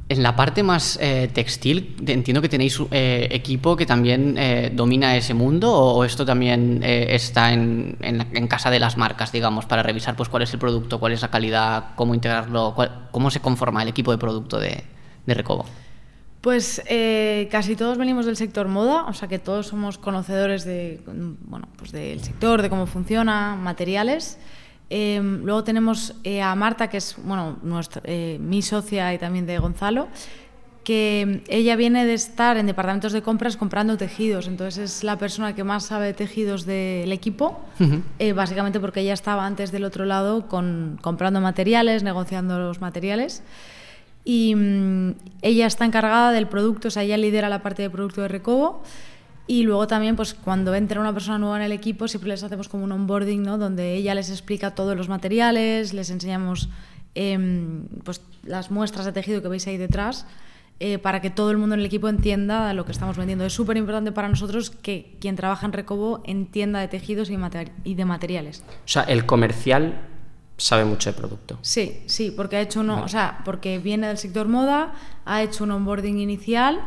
[0.08, 5.16] en la parte más eh, textil, entiendo que tenéis eh, equipo que también eh, domina
[5.16, 10.14] ese mundo o esto también está en, en, casa de las marcas, digamos, para revisar
[10.14, 12.74] pues, cuál es el producto, cuál es la calidad, cómo integrarlo,
[13.10, 14.84] cómo se conforma el equipo de producto de,
[15.24, 15.64] de Recobo.
[16.44, 16.82] Pues
[17.50, 21.00] casi todos venimos del sector moda, o sea que todos somos conocedores de,
[21.46, 24.38] bueno, pues del sector, de cómo funciona, materiales.
[24.90, 29.46] Em, luego tenemos eh, a Marta, que es bueno, nuestra, eh, mi socia y también
[29.46, 30.08] de Gonzalo,
[30.84, 35.54] que ella viene de estar en departamentos de compras comprando tejidos, entonces es la persona
[35.54, 37.58] que más sabe de tejidos del equipo,
[38.18, 43.42] eh, básicamente porque ella estaba antes del otro lado con, comprando materiales, negociando los materiales.
[44.24, 48.22] Y mm, ella está encargada del producto, o sea, ella lidera la parte de producto
[48.22, 48.82] de Recobo.
[49.46, 52.68] Y luego también, pues cuando entra una persona nueva en el equipo, siempre les hacemos
[52.68, 53.58] como un onboarding, ¿no?
[53.58, 56.70] Donde ella les explica todos los materiales, les enseñamos
[57.14, 60.26] em, pues, las muestras de tejido que veis ahí detrás,
[60.80, 63.44] eh, para que todo el mundo en el equipo entienda lo que estamos vendiendo.
[63.44, 67.36] Es súper importante para nosotros que quien trabaja en Recobo entienda de tejidos y,
[67.84, 68.64] y, de materiales.
[68.86, 70.00] O sea, el comercial
[70.56, 71.58] sabe mucho de producto.
[71.62, 75.64] Sí, sí, porque ha hecho uno, o sea, porque viene del sector moda, ha hecho
[75.64, 76.80] un onboarding inicial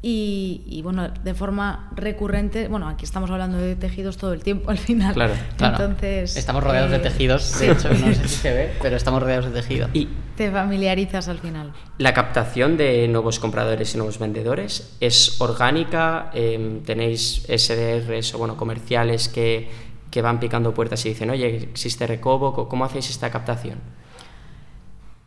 [0.00, 4.78] y, bueno, de forma recurrente, bueno, aquí estamos hablando de tejidos todo el tiempo al
[4.78, 5.12] final.
[5.12, 5.84] Claro, claro.
[5.84, 9.20] Entonces, estamos rodeados de eh, tejidos, de hecho, no sé si se ve, pero estamos
[9.20, 9.88] rodeados de tejido.
[9.92, 11.72] Y te familiarizas al final.
[11.98, 18.56] la captación de nuevos compradores y nuevos vendedores es orgánica, Em, tenéis SDRs o bueno,
[18.56, 19.68] comerciales que,
[20.10, 23.78] que van picando puertas y dicen, oye, existe Recobo, Co- ¿cómo hacéis esta captación?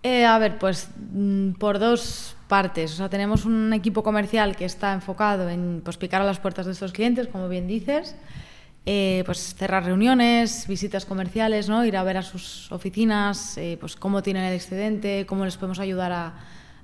[0.04, 2.94] Eh, a ver, pues mm, por dos partes.
[2.94, 6.66] O sea, tenemos un equipo comercial que está enfocado en pues, picar a las puertas
[6.66, 8.16] de estos clientes, como bien dices,
[8.88, 11.86] eh, pues cerrar reuniones, visitas comerciales, ¿no?
[11.86, 15.78] ir a ver a sus oficinas, eh, pues cómo tienen el excedente, cómo les podemos
[15.80, 16.34] ayudar a,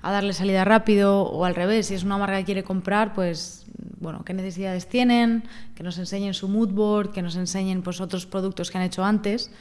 [0.08, 3.66] a darle salida rápido o al revés, si es una marca que quiere comprar, pues
[4.00, 5.44] bueno, qué necesidades tienen,
[5.76, 9.04] que nos enseñen su mood board, que nos enseñen pues otros productos que han hecho
[9.04, 9.52] antes.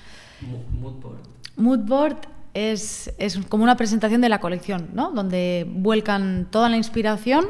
[1.57, 2.19] Moodboard
[2.55, 5.11] es, es como una presentación de la colección, ¿no?
[5.11, 7.47] donde vuelcan toda la inspiración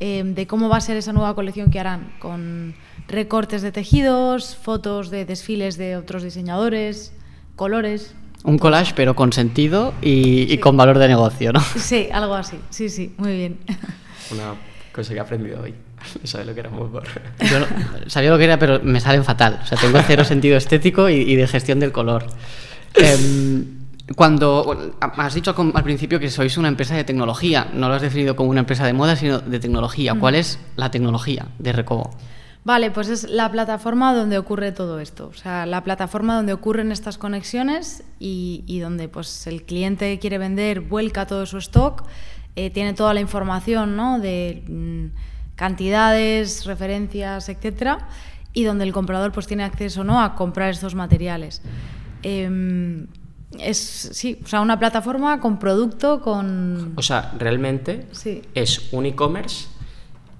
[0.00, 2.74] eh, de cómo va a ser esa nueva colección que harán, con
[3.06, 7.14] recortes de tejidos, fotos de desfiles de otros diseñadores,
[7.56, 8.14] colores.
[8.44, 11.60] Un collage, pero con sentido y, y con valor de negocio, ¿no?
[11.60, 12.56] Sí, algo así.
[12.70, 13.58] Sí, sí, muy bien.
[14.32, 14.54] Una
[14.92, 15.74] cosa que he aprendido hoy.
[16.22, 17.04] No sabía lo que era board.
[17.50, 17.66] Yo no-
[18.06, 19.58] sabía lo que era, pero me salen fatal.
[19.62, 22.26] O sea, tengo cero sentido estético y, y de gestión del color.
[22.94, 23.64] Em,
[24.16, 28.02] cuando bueno, has dicho al principio que sois una empresa de tecnología, no lo has
[28.02, 30.14] definido como una empresa de moda, sino de tecnología.
[30.14, 32.10] ¿Cuál es la tecnología de Recobo?
[32.68, 35.28] Vale, pues es la plataforma donde ocurre todo esto.
[35.28, 40.18] O sea, la plataforma donde ocurren estas conexiones y, y donde pues, el cliente que
[40.18, 42.04] quiere vender vuelca todo su stock,
[42.56, 44.18] eh, tiene toda la información ¿no?
[44.20, 48.06] de mm, cantidades, referencias, etcétera,
[48.52, 50.20] y donde el comprador pues, tiene acceso ¿no?
[50.20, 51.62] a comprar estos materiales.
[52.22, 53.06] Em,
[53.58, 56.92] es sí, o sea, una plataforma con producto, con...
[56.96, 58.42] O sea, realmente Sí.
[58.52, 59.68] es un e-commerce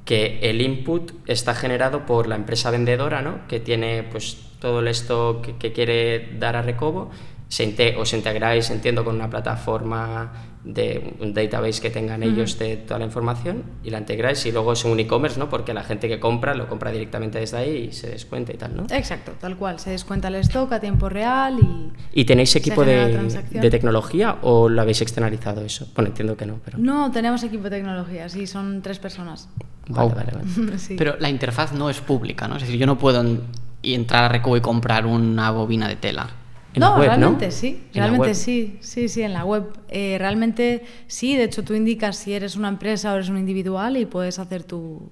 [0.08, 3.46] que el input está generado por la empresa vendedora, ¿no?
[3.46, 7.10] Que tiene pues todo el stock que, que quiere dar a Recobo.
[7.48, 10.32] Se os integráis, entiendo, con una plataforma
[10.64, 14.72] de un database que tengan ellos de toda la información y la integráis y luego
[14.72, 15.50] es un e-commerce, ¿no?
[15.50, 18.76] Porque la gente que compra lo compra directamente desde ahí y se descuenta y tal,
[18.76, 18.86] ¿no?
[18.90, 19.78] Exacto, tal cual.
[19.78, 22.20] Se descuenta el stock a tiempo real y...
[22.20, 25.86] ¿Y tenéis equipo de, de tecnología o lo habéis externalizado eso?
[25.94, 26.78] Bueno, entiendo que no, pero...
[26.78, 29.50] No, tenemos equipo de tecnología, sí, son tres personas.
[29.88, 30.16] Vale, Wow.
[30.16, 30.78] vale, vale.
[30.78, 30.94] Sí.
[30.96, 32.56] Pero la interfaz no es pública, ¿no?
[32.56, 33.42] Es decir, yo no puedo en-
[33.82, 36.28] y entrar a Recobo y comprar una bobina de tela.
[36.74, 37.16] En no, la web, ¿no?
[37.16, 39.64] realmente sí, En la realmente sí, sí, sí, en la web.
[39.88, 43.96] Eh, realmente sí, de hecho tú indicas si eres una empresa o eres un individual
[43.96, 45.10] y puedes hacer tu,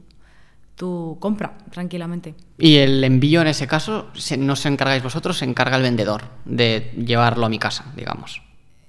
[0.75, 2.35] tu compra tranquilamente.
[2.59, 6.25] Y el envío en ese caso se- no se encargáis vosotros, se encarga el vendedor
[6.45, 8.43] de llevarlo a mi casa, digamos.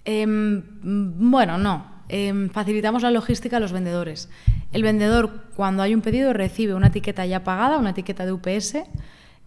[0.05, 1.96] Mm, bueno, no.
[2.09, 4.29] Em, facilitamos la logística a los vendedores.
[4.71, 8.85] El vendedor, cuando hay un pedido, recibe una etiqueta ya pagada, una etiqueta de UPS,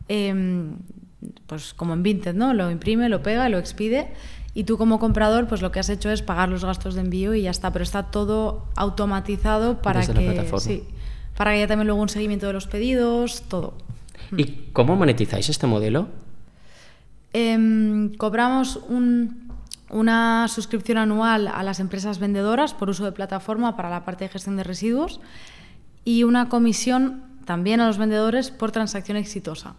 [0.08, 0.72] em,
[1.46, 2.52] pues como en Vinted, ¿no?
[2.54, 4.08] Lo imprime, lo pega, lo expide.
[4.52, 7.34] Y tú como comprador, pues lo que has hecho es pagar los gastos de envío
[7.34, 7.72] y ya está.
[7.72, 10.82] Pero está todo automatizado para Desde que, sí,
[11.36, 13.74] para que haya también luego un seguimiento de los pedidos, todo.
[14.36, 16.08] ¿Y cómo monetizáis este modelo?
[17.32, 19.49] Em, cobramos un-
[19.92, 24.30] una suscripción anual a las empresas vendedoras por uso de plataforma para la parte de
[24.30, 25.20] gestión de residuos
[26.04, 29.74] y una comisión también a los vendedores por transacción exitosa.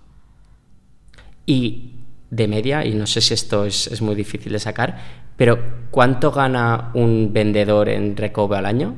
[1.45, 1.95] Y
[2.29, 4.97] de media, y no sé si esto es, es muy difícil de sacar,
[5.37, 5.59] pero
[5.91, 8.95] ¿cuánto gana un vendedor en Recobo al año?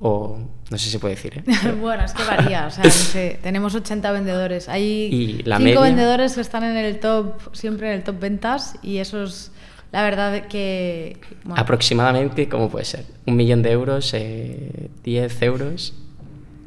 [0.00, 0.38] O
[0.70, 1.72] no sé si se puede decir, ¿eh?
[1.80, 2.66] bueno, es que varía.
[2.66, 4.68] O sea, no sé, tenemos 80 vendedores.
[4.68, 5.80] Hay ¿Y la cinco media?
[5.80, 9.52] vendedores que están en el top, siempre en el top ventas y eso es
[9.92, 11.20] la verdad que...
[11.44, 13.04] bueno, Aproximadamente, ¿cómo puede ser?
[13.26, 14.12] ¿Un millón de euros?
[14.14, 15.94] Eh, ¿10 euros?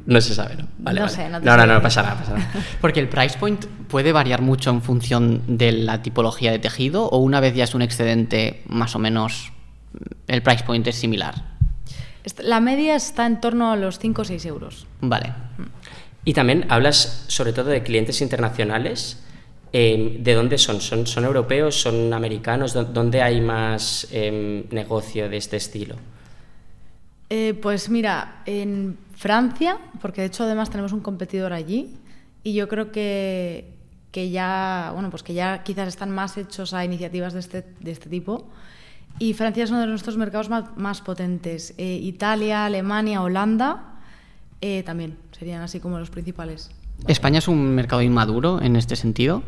[0.06, 0.68] No se sabe, ¿no?
[0.78, 1.16] Vale, No vale.
[1.16, 2.50] sé, no te no, no, sé no, pasa nada, pasa nada.
[2.82, 7.18] Porque el price point puede variar mucho en función de la tipología de tejido o
[7.18, 9.52] una vez ya es un excedente más o menos
[10.26, 11.34] el price point es similar.
[12.42, 14.86] la media está en torno a los 5 o 6 euros.
[15.00, 15.32] Vale.
[16.26, 19.22] Y también hablas sobre todo de clientes internacionales.
[19.76, 20.80] Eh, ¿De dónde son?
[20.80, 21.04] son?
[21.04, 21.74] ¿Son europeos?
[21.80, 22.72] ¿Son americanos?
[22.74, 25.96] ¿Dó- ¿Dónde hay más em, negocio de este estilo?
[27.28, 31.90] Eh, pues mira, en Francia, porque de hecho además tenemos un competidor allí,
[32.44, 33.72] y yo creo que,
[34.12, 37.90] que ya, bueno, pues que ya quizás están más hechos a iniciativas de este, de
[37.90, 38.46] este tipo.
[39.18, 41.74] Y Francia es uno de nuestros mercados más, más potentes.
[41.78, 43.94] Eh, Italia, Alemania, Holanda
[44.60, 46.70] eh, también serían así como los principales.
[47.08, 49.42] ¿España es un mercado inmaduro en este sentido?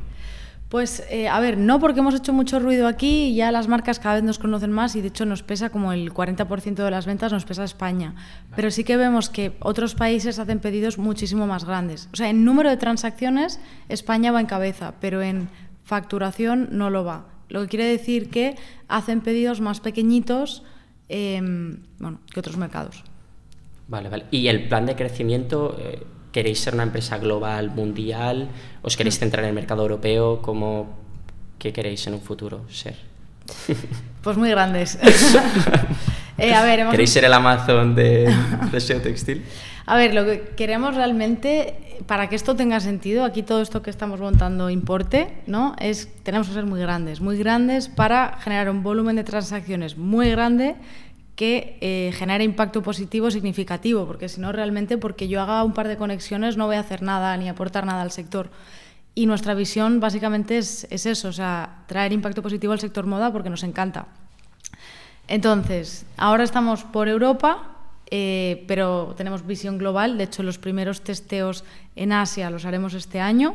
[0.68, 4.16] Pues, eh, a ver, no porque hemos hecho mucho ruido aquí, ya las marcas cada
[4.16, 7.33] vez nos conocen más y de hecho nos pesa como el 40% de las ventas
[7.33, 8.16] nos pesa España.
[8.57, 12.09] Pero sí que vemos que otros países hacen pedidos muchísimo más grandes.
[12.12, 15.48] O sea, en número de transacciones España va en cabeza, pero en
[15.85, 17.26] facturación no lo va.
[17.48, 18.57] Lo que quiere decir que
[18.88, 20.64] hacen pedidos más pequeñitos
[21.09, 23.05] em, bueno, que otros mercados.
[23.87, 24.24] Vale, vale.
[24.33, 26.02] ¿Y el plan de crecimiento, eh,
[26.37, 28.49] queréis ser una empresa global, mundial?
[28.83, 29.20] ¿Os queréis mm.
[29.20, 30.42] centrar en el mercado europeo?
[30.42, 30.94] ¿Cómo,
[31.59, 32.96] ¿Qué queréis en un futuro ser?
[34.22, 34.99] Pues muy grandes.
[36.38, 38.31] Eh, a ver, ¿Queréis ser el Amazon de,
[38.70, 39.42] de SEO textil?
[39.87, 43.88] A ver, lo que queremos realmente, para que esto tenga sentido, aquí todo esto que
[43.88, 45.75] estamos montando importe, ¿no?
[45.79, 50.29] Es, tenemos que ser muy grandes, muy grandes para generar un volumen de transacciones muy
[50.29, 50.77] grande
[51.37, 55.87] que eh, genere impacto positivo significativo, porque si no, realmente, porque yo haga un par
[55.87, 58.51] de conexiones, no voy a hacer nada ni aportar nada al sector.
[59.14, 63.33] Y nuestra visión básicamente es, es eso, o sea, traer impacto positivo al sector moda
[63.33, 64.09] porque nos encanta.
[65.29, 67.77] Entonces, ahora estamos por Europa,
[68.11, 70.18] eh, pero tenemos visión global.
[70.18, 71.64] De hecho, los primeros testeos
[71.96, 73.55] en Asia los haremos este año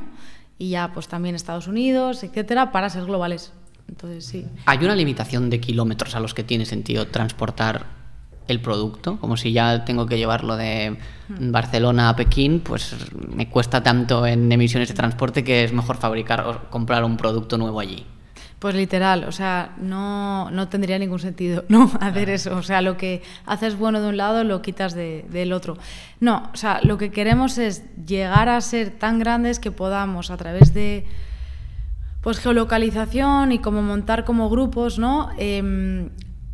[0.58, 3.54] y ya pues también Estados Unidos, etcétera, para ser globales.
[3.92, 4.48] Entonces, sí.
[4.66, 7.86] ¿Hay una limitación de kilómetros a los que tiene sentido transportar
[8.48, 9.18] el producto?
[9.20, 11.52] Como si ya tengo que llevarlo de hmm.
[11.52, 12.96] Barcelona a Pekín, pues
[13.36, 17.58] me cuesta tanto en emisiones de transporte que es mejor fabricar o comprar un producto
[17.58, 18.06] nuevo allí.
[18.60, 22.56] Pues literal, o sea, no, no tendría ningún sentido no hacer eso.
[22.56, 25.78] O sea, lo que haces bueno de un lado lo quitas del otro.
[26.22, 30.38] No, o sea, lo que queremos es llegar a ser tan grandes que podamos a
[30.38, 31.06] través de
[32.22, 35.30] pues geolocalización y como montar como grupos, ¿no?
[35.38, 36.10] Em,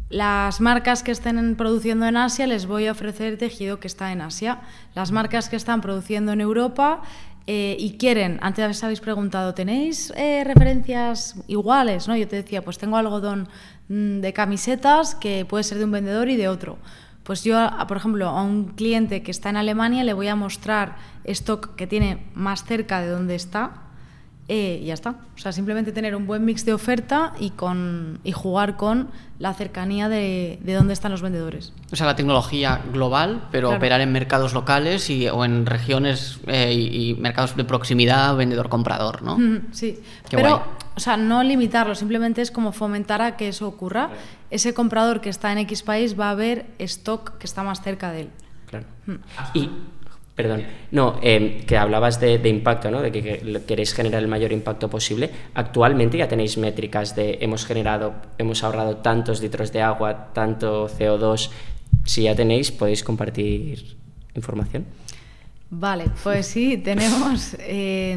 [0.10, 4.22] las marcas que estén produciendo en Asia les voy a ofrecer tejido que está en
[4.22, 4.62] Asia.
[4.96, 7.02] Las marcas que están produciendo en Europa
[7.46, 12.08] eh, y quieren, antes habéis preguntado, ¿tenéis eh, referencias iguales?
[12.08, 12.16] ¿no?
[12.16, 13.50] Yo te decía, pues tengo algodón
[13.90, 16.78] mm, de camisetas que puede ser de un vendedor y de otro.
[17.24, 17.58] Pues yo,
[17.90, 21.86] por ejemplo, a un cliente que está en Alemania le voy a mostrar stock que
[21.86, 23.87] tiene más cerca de donde está
[24.50, 25.16] eh, y ya está.
[25.36, 29.54] O sea, simplemente tener un buen mix de oferta y, con, y jugar con la
[29.54, 31.74] cercanía de, de dónde están los vendedores.
[31.92, 36.74] O sea, la tecnología global, pero operar en mercados locales y, o en regiones eh,
[36.74, 39.38] y, mercados de proximidad, vendedor-comprador, ¿no?
[39.72, 40.00] Sí,
[40.32, 40.64] pero,
[40.96, 44.12] o sea, no limitarlo, simplemente es como fomentar a que eso ocurra.
[44.50, 48.12] Ese comprador que está en X país va a ver stock que está más cerca
[48.12, 48.30] de él.
[48.68, 48.86] Claro.
[49.54, 49.70] Y
[50.38, 50.62] Perdón.
[50.92, 53.02] No, em, que hablabas de, impacto, ¿no?
[53.02, 55.32] De que, queréis generar el mayor impacto posible.
[55.56, 61.50] Actualmente ya tenéis métricas de hemos generado, hemos ahorrado tantos litros de agua, tanto CO2.
[62.06, 63.98] Si ya tenéis, podéis compartir
[64.36, 64.86] información.
[65.72, 68.16] Vale, pues sí, tenemos, eh,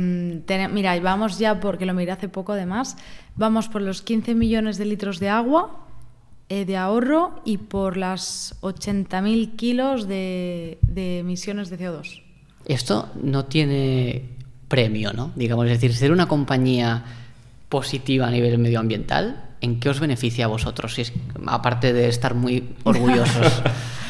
[0.71, 2.99] mira, vamos ya, porque lo miré hace poco además,
[3.35, 5.87] vamos por los 15 millones de litros de agua
[6.53, 12.23] eh, de ahorro y por las 80.000 kilos de, emisiones de CO2.
[12.67, 14.25] Esto no tiene
[14.67, 15.31] premio, ¿no?
[15.37, 17.05] Digamos, es decir, ser una compañía
[17.69, 20.95] positiva a nivel medioambiental, ¿en qué os beneficia a vosotros?
[20.95, 21.13] Si es,
[21.47, 23.63] aparte de estar muy orgullosos.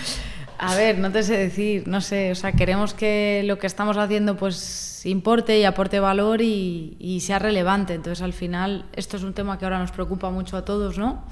[0.59, 3.99] a ver, no te sé decir, no sé, o sea, queremos que lo que estamos
[3.99, 7.93] haciendo pues importe y aporte valor y, y sea relevante.
[7.93, 11.23] Entonces, al final, esto es un tema que ahora nos preocupa mucho a todos, ¿no?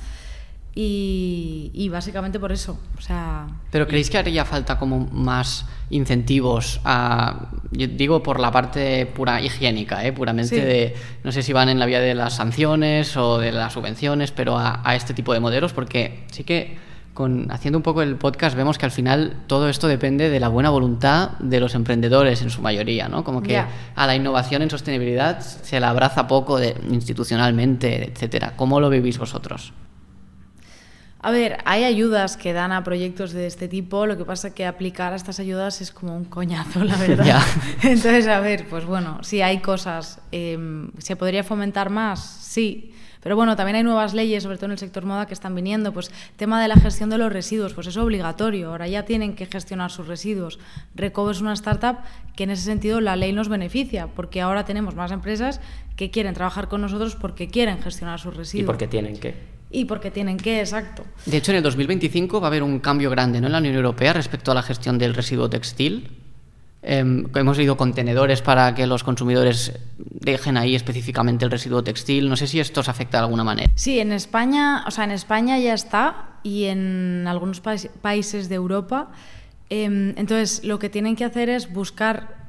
[0.81, 2.79] Y, básicamente por eso.
[2.97, 3.49] O sea...
[3.73, 9.41] ¿Pero creéis que haría falta como más incentivos a, yo digo por la parte pura
[9.41, 10.13] higiénica, ¿eh?
[10.13, 13.73] puramente de, no sé si van en la vía de las sanciones o de las
[13.73, 16.79] subvenciones, pero a, este tipo de modelos, porque sí que
[17.13, 20.47] con, haciendo un poco el podcast vemos que al final todo esto depende de la
[20.47, 23.25] buena voluntad de los emprendedores en su mayoría, ¿no?
[23.25, 28.53] Como que a la innovación en sostenibilidad se la abraza poco de, institucionalmente, etcétera.
[28.55, 29.73] ¿Cómo lo vivís vosotros?
[31.21, 34.55] A ver, hay ayudas que dan a proyectos de este tipo, lo que pasa es
[34.55, 37.43] que aplicar a estas ayudas es como un coñazo, la verdad.
[37.83, 40.21] Entonces, a ver, pues bueno, sí hay cosas.
[40.31, 42.21] Em, ¿Se podría fomentar más?
[42.21, 42.93] Sí.
[43.21, 45.93] Pero bueno, también hay nuevas leyes, sobre todo en el sector moda, que están viniendo.
[45.93, 48.71] Pues tema de la gestión de los residuos, pues es obligatorio.
[48.71, 50.61] Ahora ya tienen que gestionar sus residuos.
[50.95, 51.99] Recovo es una startup
[52.37, 55.61] que en ese sentido la ley nos beneficia, porque ahora tenemos más empresas
[55.97, 58.63] que quieren trabajar con nosotros porque quieren gestionar sus residuos.
[58.63, 59.58] ¿Y porque tienen que?
[59.71, 61.05] Y porque tienen que, exacto.
[61.27, 63.47] De hecho, en el 2025 va a haber un cambio grande ¿no?
[63.47, 66.11] en la Unión Europea respecto a la gestión del residuo textil.
[66.83, 66.99] Eh,
[67.35, 72.29] hemos leído contenedores para que los consumidores dejen ahí específicamente el residuo textil.
[72.29, 73.71] No sé si esto os afecta de alguna manera.
[73.75, 79.11] Sí, en España, o sea, en España ya está y en algunos países de Europa.
[79.71, 82.49] Em, entonces, lo que tienen que hacer es buscar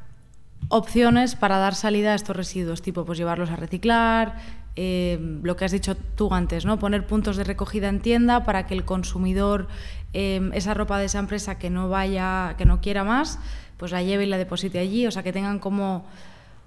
[0.70, 4.38] opciones para dar salida a estos residuos, tipo pues llevarlos a reciclar,
[4.76, 6.80] eh, lo que has dicho tú antes, ¿no?
[6.80, 9.68] poner puntos de recogida en tienda para que el consumidor
[10.14, 13.40] eh, esa ropa de esa empresa que no vaya, que no quiera más,
[13.78, 16.06] pues la lleve y la deposite allí, o sea que tengan como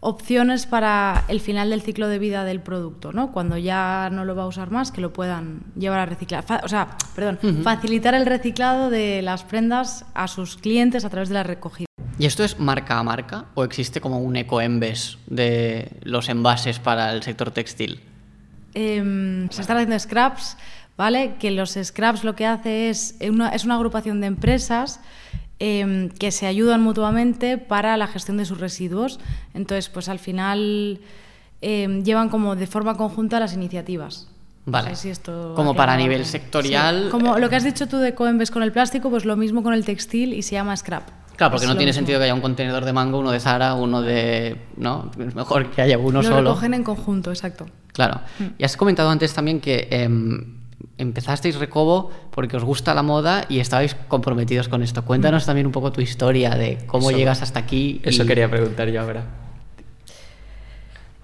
[0.01, 3.31] opciones para el final del ciclo de vida del producto, ¿no?
[3.31, 6.45] Cuando ya no lo va a usar más, que lo puedan llevar a reciclar.
[6.65, 11.35] o sea, perdón, facilitar el reciclado de las prendas a sus clientes a través de
[11.35, 11.87] la recogida.
[12.19, 17.13] ¿Y esto es marca a marca o existe como un ecoembes de los envases para
[17.13, 18.01] el sector textil?
[18.75, 20.57] Em, se están haciendo scraps,
[20.97, 21.35] ¿vale?
[21.39, 25.01] Que los scraps lo que hace es una, es una agrupación de empresas
[25.65, 29.21] Em, que se ayudan mutuamente para la gestión de sus residuos.
[29.55, 30.99] Entonces, pues al final
[31.61, 34.27] em, llevan como de forma conjunta las iniciativas.
[34.67, 34.91] Vale.
[34.91, 37.11] esto como para nivel sectorial.
[37.11, 39.73] Como lo que has dicho tú de Coembes con el plástico, pues lo mismo con
[39.73, 41.09] el textil y se llama scrap.
[41.43, 44.01] Claro, porque no tiene sentido que haya un contenedor de mango, uno de Zara, uno
[44.01, 44.59] de...
[44.77, 45.11] ¿no?
[45.19, 46.41] Es mejor que haya uno solo.
[46.41, 47.67] Lo recogen en conjunto, exacto.
[47.93, 48.21] Claro.
[48.39, 48.45] Mm.
[48.59, 50.59] Y has comentado antes también que em,
[50.99, 55.05] empezasteis Recobo porque os gusta la moda y estabais comprometidos con esto.
[55.05, 58.01] Cuéntanos también un poco tu historia de cómo llegas hasta aquí.
[58.05, 59.25] Eso quería preguntar yo ahora.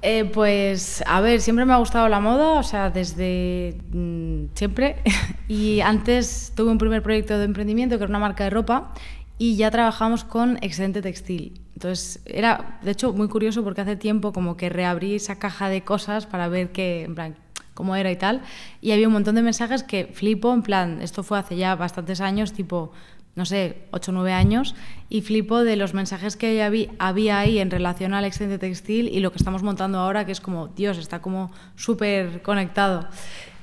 [0.00, 4.96] Eh, pues, a ver, siempre me ha gustado la moda, o sea, desde mm, siempre.
[5.48, 8.92] y antes tuve un primer proyecto de emprendimiento que era una marca de ropa
[9.38, 11.60] y ya trabajamos con Excedente Textil.
[11.74, 15.82] Entonces, era, de hecho, muy curioso porque hace tiempo como que reabrí esa caja de
[15.84, 17.36] cosas para ver qué, en plan,
[17.72, 18.42] cómo era y tal.
[18.80, 22.20] Y había un montón de mensajes que flipo, en plan, esto fue hace ya bastantes
[22.20, 22.90] años, tipo,
[23.36, 24.74] no sé, 8 o 9 años,
[25.08, 29.20] y flipo de los mensajes que había, había ahí en relación al excedente textil y
[29.20, 33.06] lo que estamos montando ahora, que es como, Dios, está como súper conectado.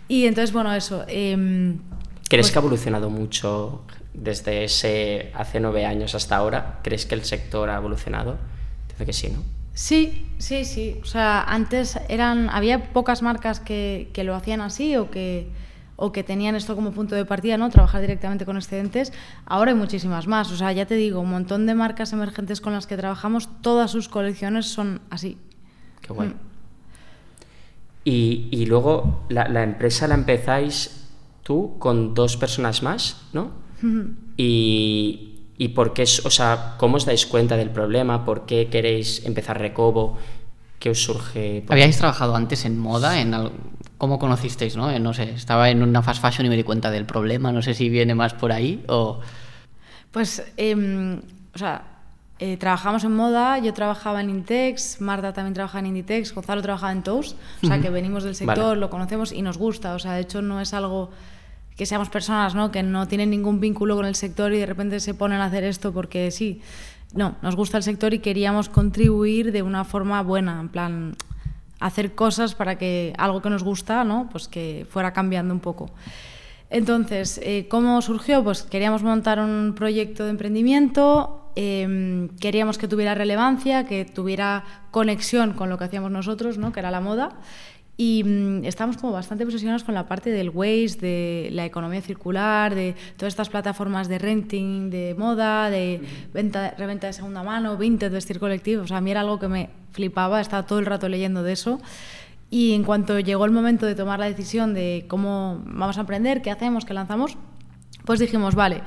[0.08, 1.04] Y entonces, bueno, eso.
[1.10, 1.76] Eh,
[2.30, 6.80] ¿Crees pues que ha evolucionado mucho desde ese hace nueve años hasta ahora?
[6.84, 8.38] ¿Crees que el sector ha evolucionado?
[8.90, 9.44] Dice que sí, ¿no?
[9.74, 10.98] Sí, sí, sí.
[11.02, 15.50] O sea, antes eran, había pocas marcas que, que, lo hacían así o que,
[15.98, 17.70] o que tenían esto como punto de partida, ¿no?
[17.70, 19.12] Trabajar directamente con excedentes.
[19.46, 20.50] Ahora hay muchísimas más.
[20.52, 23.92] O sea, ya te digo, un montón de marcas emergentes con las que trabajamos, todas
[23.92, 25.38] sus colecciones son así.
[26.02, 26.34] Qué bueno.
[26.34, 26.56] Mm.
[28.06, 31.05] Y, y, luego la, la, empresa la empezáis
[31.46, 33.52] tú con dos personas más, ¿no?
[34.36, 38.26] y ¿Y por qué, o sea, cómo os dais cuenta del problema?
[38.26, 40.18] ¿Por qué queréis empezar Recobo?
[40.80, 41.64] ¿Qué os surge?
[41.70, 43.22] ¿Habíais trabajado antes en moda?
[43.22, 43.34] En
[43.98, 44.76] ¿Cómo conocisteis?
[44.76, 44.92] No?
[45.00, 47.54] no sé, estaba en una fast fashion y me di cuenta del problema.
[47.54, 49.22] No sé si viene más por ahí o...
[50.12, 51.22] Pues, em,
[51.54, 51.84] o sea,
[52.40, 56.92] eh, trabajamos en moda, yo trabajaba en Intex, Marta también trabajaba en Inditex, Gonzalo trabajaba
[56.92, 60.14] en Toast, o sea que venimos del sector, lo conocemos y nos gusta, o sea,
[60.14, 61.12] de hecho no es algo
[61.76, 62.72] que seamos personas ¿no?
[62.72, 65.64] que no tienen ningún vínculo con el sector y de repente se ponen a hacer
[65.64, 66.62] esto porque sí.
[67.14, 71.16] No, nos gusta el sector y queríamos contribuir de una forma buena, en plan
[71.80, 74.28] hacer cosas para que algo que nos gusta, ¿no?
[74.32, 75.92] Pues que fuera cambiando un poco.
[76.70, 78.44] Entonces, eh, ¿cómo surgió?
[78.44, 85.54] Pues queríamos montar un proyecto de emprendimiento, em, queríamos que tuviera relevancia, que tuviera conexión
[85.54, 86.74] con lo que hacíamos nosotros, ¿no?
[86.74, 87.38] que era la moda,
[87.98, 92.76] y mm, estamos como bastante obsesionados con la parte del waste, de la economía circular,
[92.76, 96.02] de todas estas plataformas de renting, de moda, de
[96.34, 98.84] venta, reventa de segunda mano, vintage, vestir colectivo.
[98.84, 101.54] O sea, a mí era algo que me flipaba, estaba todo el rato leyendo de
[101.54, 101.80] eso.
[102.50, 106.42] Y en cuanto llegó el momento de tomar la decisión de cómo vamos a emprender,
[106.42, 107.38] qué hacemos, qué lanzamos,
[108.06, 108.84] pues dijimos, vale,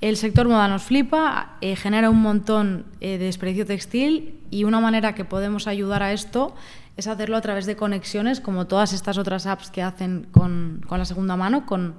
[0.00, 4.80] el sector moda nos flipa, eh, genera un montón eh, de desperdicio textil y una
[4.80, 6.54] manera que podemos ayudar a esto
[6.96, 10.98] es hacerlo a través de conexiones, como todas estas otras apps que hacen con, con
[10.98, 11.94] la segunda mano, con,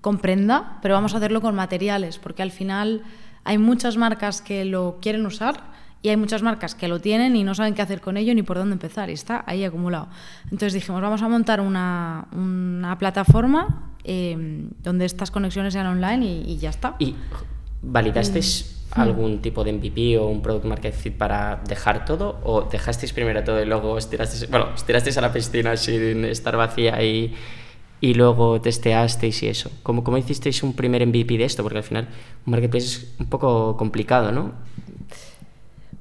[0.00, 3.02] con prenda, pero vamos a hacerlo con materiales, porque al final
[3.44, 5.72] hay muchas marcas que lo quieren usar
[6.02, 8.42] y hay muchas marcas que lo tienen y no saben qué hacer con ello ni
[8.42, 10.08] por dónde empezar, y está ahí acumulado.
[10.44, 16.58] Entonces dijimos, vamos a montar una, una plataforma eh, donde estas conexiones sean online y,
[16.58, 16.96] ya está.
[16.98, 17.14] ¿Y
[17.86, 22.40] validasteis algún tipo de MVP o un Product Market Fit para dejar todo?
[22.44, 27.02] ¿O dejasteis primero todo y luego estirasteis, bueno, estirasteis a la piscina sin estar vacía
[27.02, 27.34] y,
[28.00, 29.70] y luego testeasteis y eso?
[29.82, 31.62] ¿Cómo, ¿Cómo hicisteis un primer MVP de esto?
[31.62, 32.08] Porque al final
[32.46, 34.52] un marketplace es un poco complicado, ¿no?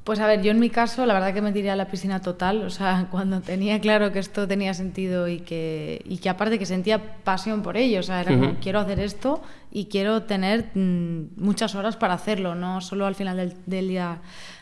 [0.04, 2.22] Pues a ver, yo en mi caso la verdad que me tiré a la piscina
[2.22, 6.60] total, o sea, cuando tenía claro que esto tenía sentido y que, y que aparte
[6.60, 9.42] que sentía pasión por ello, o sea, era como, quiero hacer esto
[9.72, 14.20] y quiero tener mm, muchas horas para hacerlo, no solo al final del, del, día,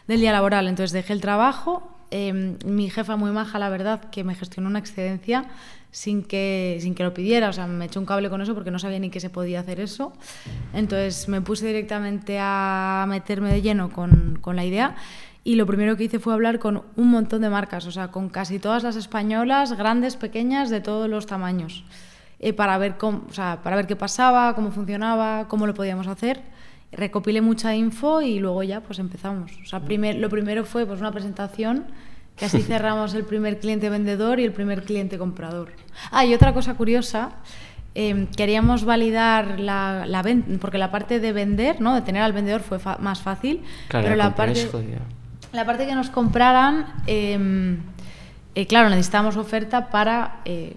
[0.08, 0.68] del día laboral.
[0.68, 4.80] Entonces dejé el trabajo, em, mi jefa muy maja, la verdad, que me gestionó una
[4.80, 5.46] excedencia
[5.90, 8.72] sin que, sin que lo pidiera, o sea, me echó un cable con eso porque
[8.72, 10.14] no sabía ni que se podía hacer eso.
[10.74, 14.96] Entonces me puse directamente a meterme de lleno con, con la idea
[15.44, 18.30] y lo primero que hice fue hablar con un montón de marcas, o sea, con
[18.30, 21.84] casi todas las españolas, grandes, pequeñas, de todos los tamaños,
[22.40, 26.08] eh, para, ver cómo, o sea, para ver qué pasaba, cómo funcionaba, cómo lo podíamos
[26.08, 26.42] hacer.
[26.92, 29.52] Recopilé mucha info y luego ya pues empezamos.
[29.64, 31.86] O sea, primer, lo primero fue pues una presentación
[32.36, 35.70] que así cerramos el primer cliente vendedor y el primer cliente comprador.
[36.12, 37.32] Ah, y otra cosa curiosa,
[37.96, 41.96] eh, queríamos validar la, la venta, porque la parte de vender, ¿no?
[41.96, 44.70] de tener al vendedor fue más fácil, claro, pero la parte,
[45.54, 47.78] la parte que nos compraran, eh,
[48.56, 50.76] eh, claro, necesitábamos oferta para, eh,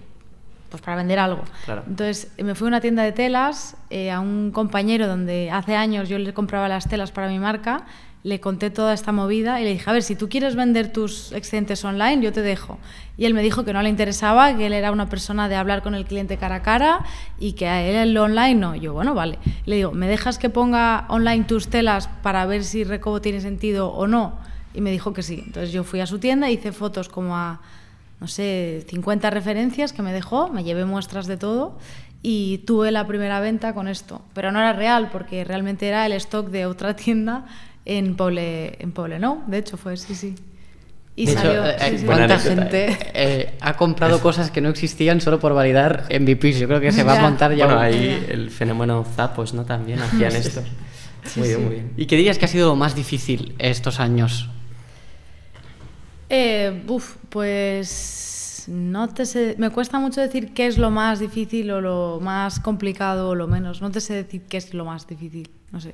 [0.69, 1.43] pues para vender algo.
[1.65, 1.83] Claro.
[1.87, 6.09] Entonces me fui a una tienda de telas eh, a un compañero donde hace años
[6.09, 7.85] yo le compraba las telas para mi marca
[8.25, 11.31] le conté toda esta movida y le dije, a ver, si tú quieres vender tus
[11.31, 12.79] excedentes online, yo te dejo.
[13.19, 15.83] Y él me dijo que no le interesaba, que él era una persona de hablar
[15.83, 17.03] con el cliente cara a cara
[17.37, 18.73] y que a él lo online no.
[18.73, 19.37] Yo, bueno, vale.
[19.67, 23.89] Le digo, ¿me dejas que ponga online tus telas para ver si Recobo tiene sentido
[23.89, 24.39] o no?
[24.75, 25.41] Y me dijo que sí.
[25.45, 27.61] Entonces yo fui a su tienda, hice fotos como a,
[28.19, 31.77] no sé, 50 referencias que me dejó, me llevé muestras de todo
[32.21, 34.21] y tuve la primera venta con esto.
[34.33, 37.45] Pero no era real porque realmente era el stock de otra tienda
[37.85, 40.35] en Poble, en Poble no, de hecho fue, sí, sí.
[41.15, 42.05] Y de salió, hecho, sí, sí.
[42.05, 46.59] ¿cuánta gente eh, ha comprado cosas que no existían solo por validar MVPs?
[46.59, 47.65] Yo creo que se va a montar ya...
[47.65, 49.63] Bueno, ahí el fenómeno Zapos, ¿no?
[49.63, 50.61] También hacían esto.
[51.23, 51.91] Sí, muy bien, muy bien.
[51.95, 54.49] ¿Y qué dirías que ha sido lo más difícil estos años?
[56.29, 61.69] Eh, uf, pues no te sé, me cuesta mucho decir qué es lo más difícil
[61.71, 63.81] o lo más complicado o lo menos.
[63.81, 65.93] No te sé decir qué es lo más difícil, no sé.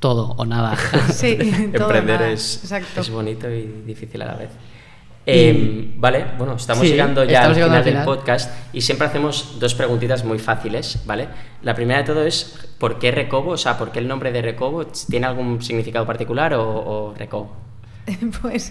[0.00, 0.76] Todo o nada.
[1.12, 1.36] sí,
[1.76, 2.30] todo Emprender nada.
[2.32, 3.00] es, Exacto.
[3.00, 4.50] es bonito y difícil a la vez.
[5.26, 8.80] Eh, vale, bueno, estamos Sí, llegando ya estamos al llegando final al del podcast y
[8.80, 11.28] siempre hacemos dos preguntitas muy fáciles, ¿vale?
[11.62, 13.52] La primera de todo es ¿por qué Recobo?
[13.52, 14.86] O sea, ¿por qué el nombre de Recobo?
[14.86, 16.64] ¿Tiene algún significado particular o,
[17.10, 17.54] o Recobo?
[18.42, 18.70] pues,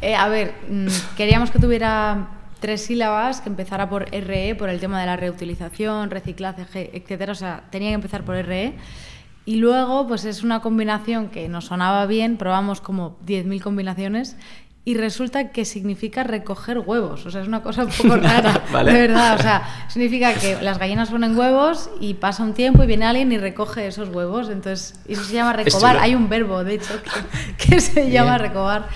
[0.00, 2.28] eh, a ver, mm, queríamos que tuviera
[2.60, 7.32] tres sílabas, que empezara por RE, por el tema de la reutilización, reciclaje, etcétera.
[7.32, 8.74] O sea, tenía que empezar por RE.
[9.46, 14.36] Y luego, pues es una combinación que nos sonaba bien, probamos como 10.000 combinaciones
[14.90, 17.24] y resulta que significa recoger huevos.
[17.24, 18.92] O sea, es una cosa un poco rara, Vale.
[18.92, 19.36] de verdad.
[19.38, 23.30] O sea, significa que las gallinas ponen huevos y pasa un tiempo y viene alguien
[23.30, 24.48] y recoge esos huevos.
[24.48, 25.98] Entonces, eso se llama recobar.
[25.98, 28.88] Hay un verbo, de hecho, que, que se llama recobar.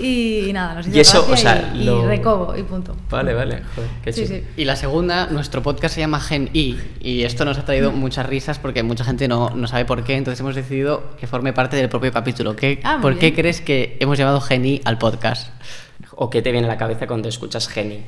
[0.00, 2.96] Y, y nada, nos hizo Y eso, o sea, y, y recobo y punto.
[3.08, 4.42] Vale, vale, joder, qué Sí, sí.
[4.56, 8.26] Y la segunda, nuestro podcast se llama Gen I y esto nos ha traído muchas
[8.26, 11.76] risas porque mucha gente no, no sabe por qué, entonces hemos decidido que forme parte
[11.76, 12.56] del propio capítulo.
[12.56, 15.27] ¿Qué, Ah, ¿Por qué crees que hemos llamado Gen I al podcast?
[16.16, 18.02] ¿O qué te viene a la cabeza cuando escuchas Geni?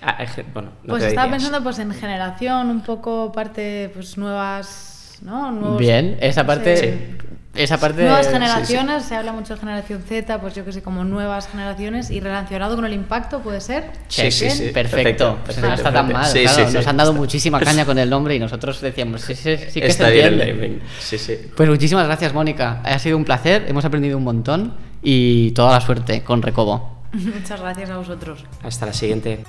[0.00, 1.42] Ah, eh, ge- bueno, no Pues estaba dirías.
[1.44, 5.50] pensando pues en generación, un poco parte pues nuevas, ¿no?
[5.52, 7.18] Nuevos- Bien, esa parte...
[7.54, 8.32] Esa parte nuevas sí, sí.
[8.32, 12.18] generaciones, se habla mucho de generación Z, pues yo que sé, como nuevas generaciones y
[12.18, 13.90] relacionado con el impacto, ¿puede ser?
[14.08, 14.70] Sí, sí, sí.
[14.72, 16.24] Perfecto, Perfecto, perfecto, no está tan mal.
[16.24, 18.80] Sí, claro, sí, sí, nos han dado está- muchísima caña con el nombre y nosotros
[18.80, 20.66] decíamos, sí, sí, sí que Está se bien el entiende.
[20.68, 20.80] naming.
[20.98, 21.38] Sí, sí.
[21.54, 22.80] Pues muchísimas gracias, Mónica.
[22.84, 27.02] Ha sido un placer, hemos aprendido un montón y toda la suerte con Recobo.
[27.12, 28.44] Muchas gracias a vosotros.
[28.62, 29.44] Hasta la siguiente.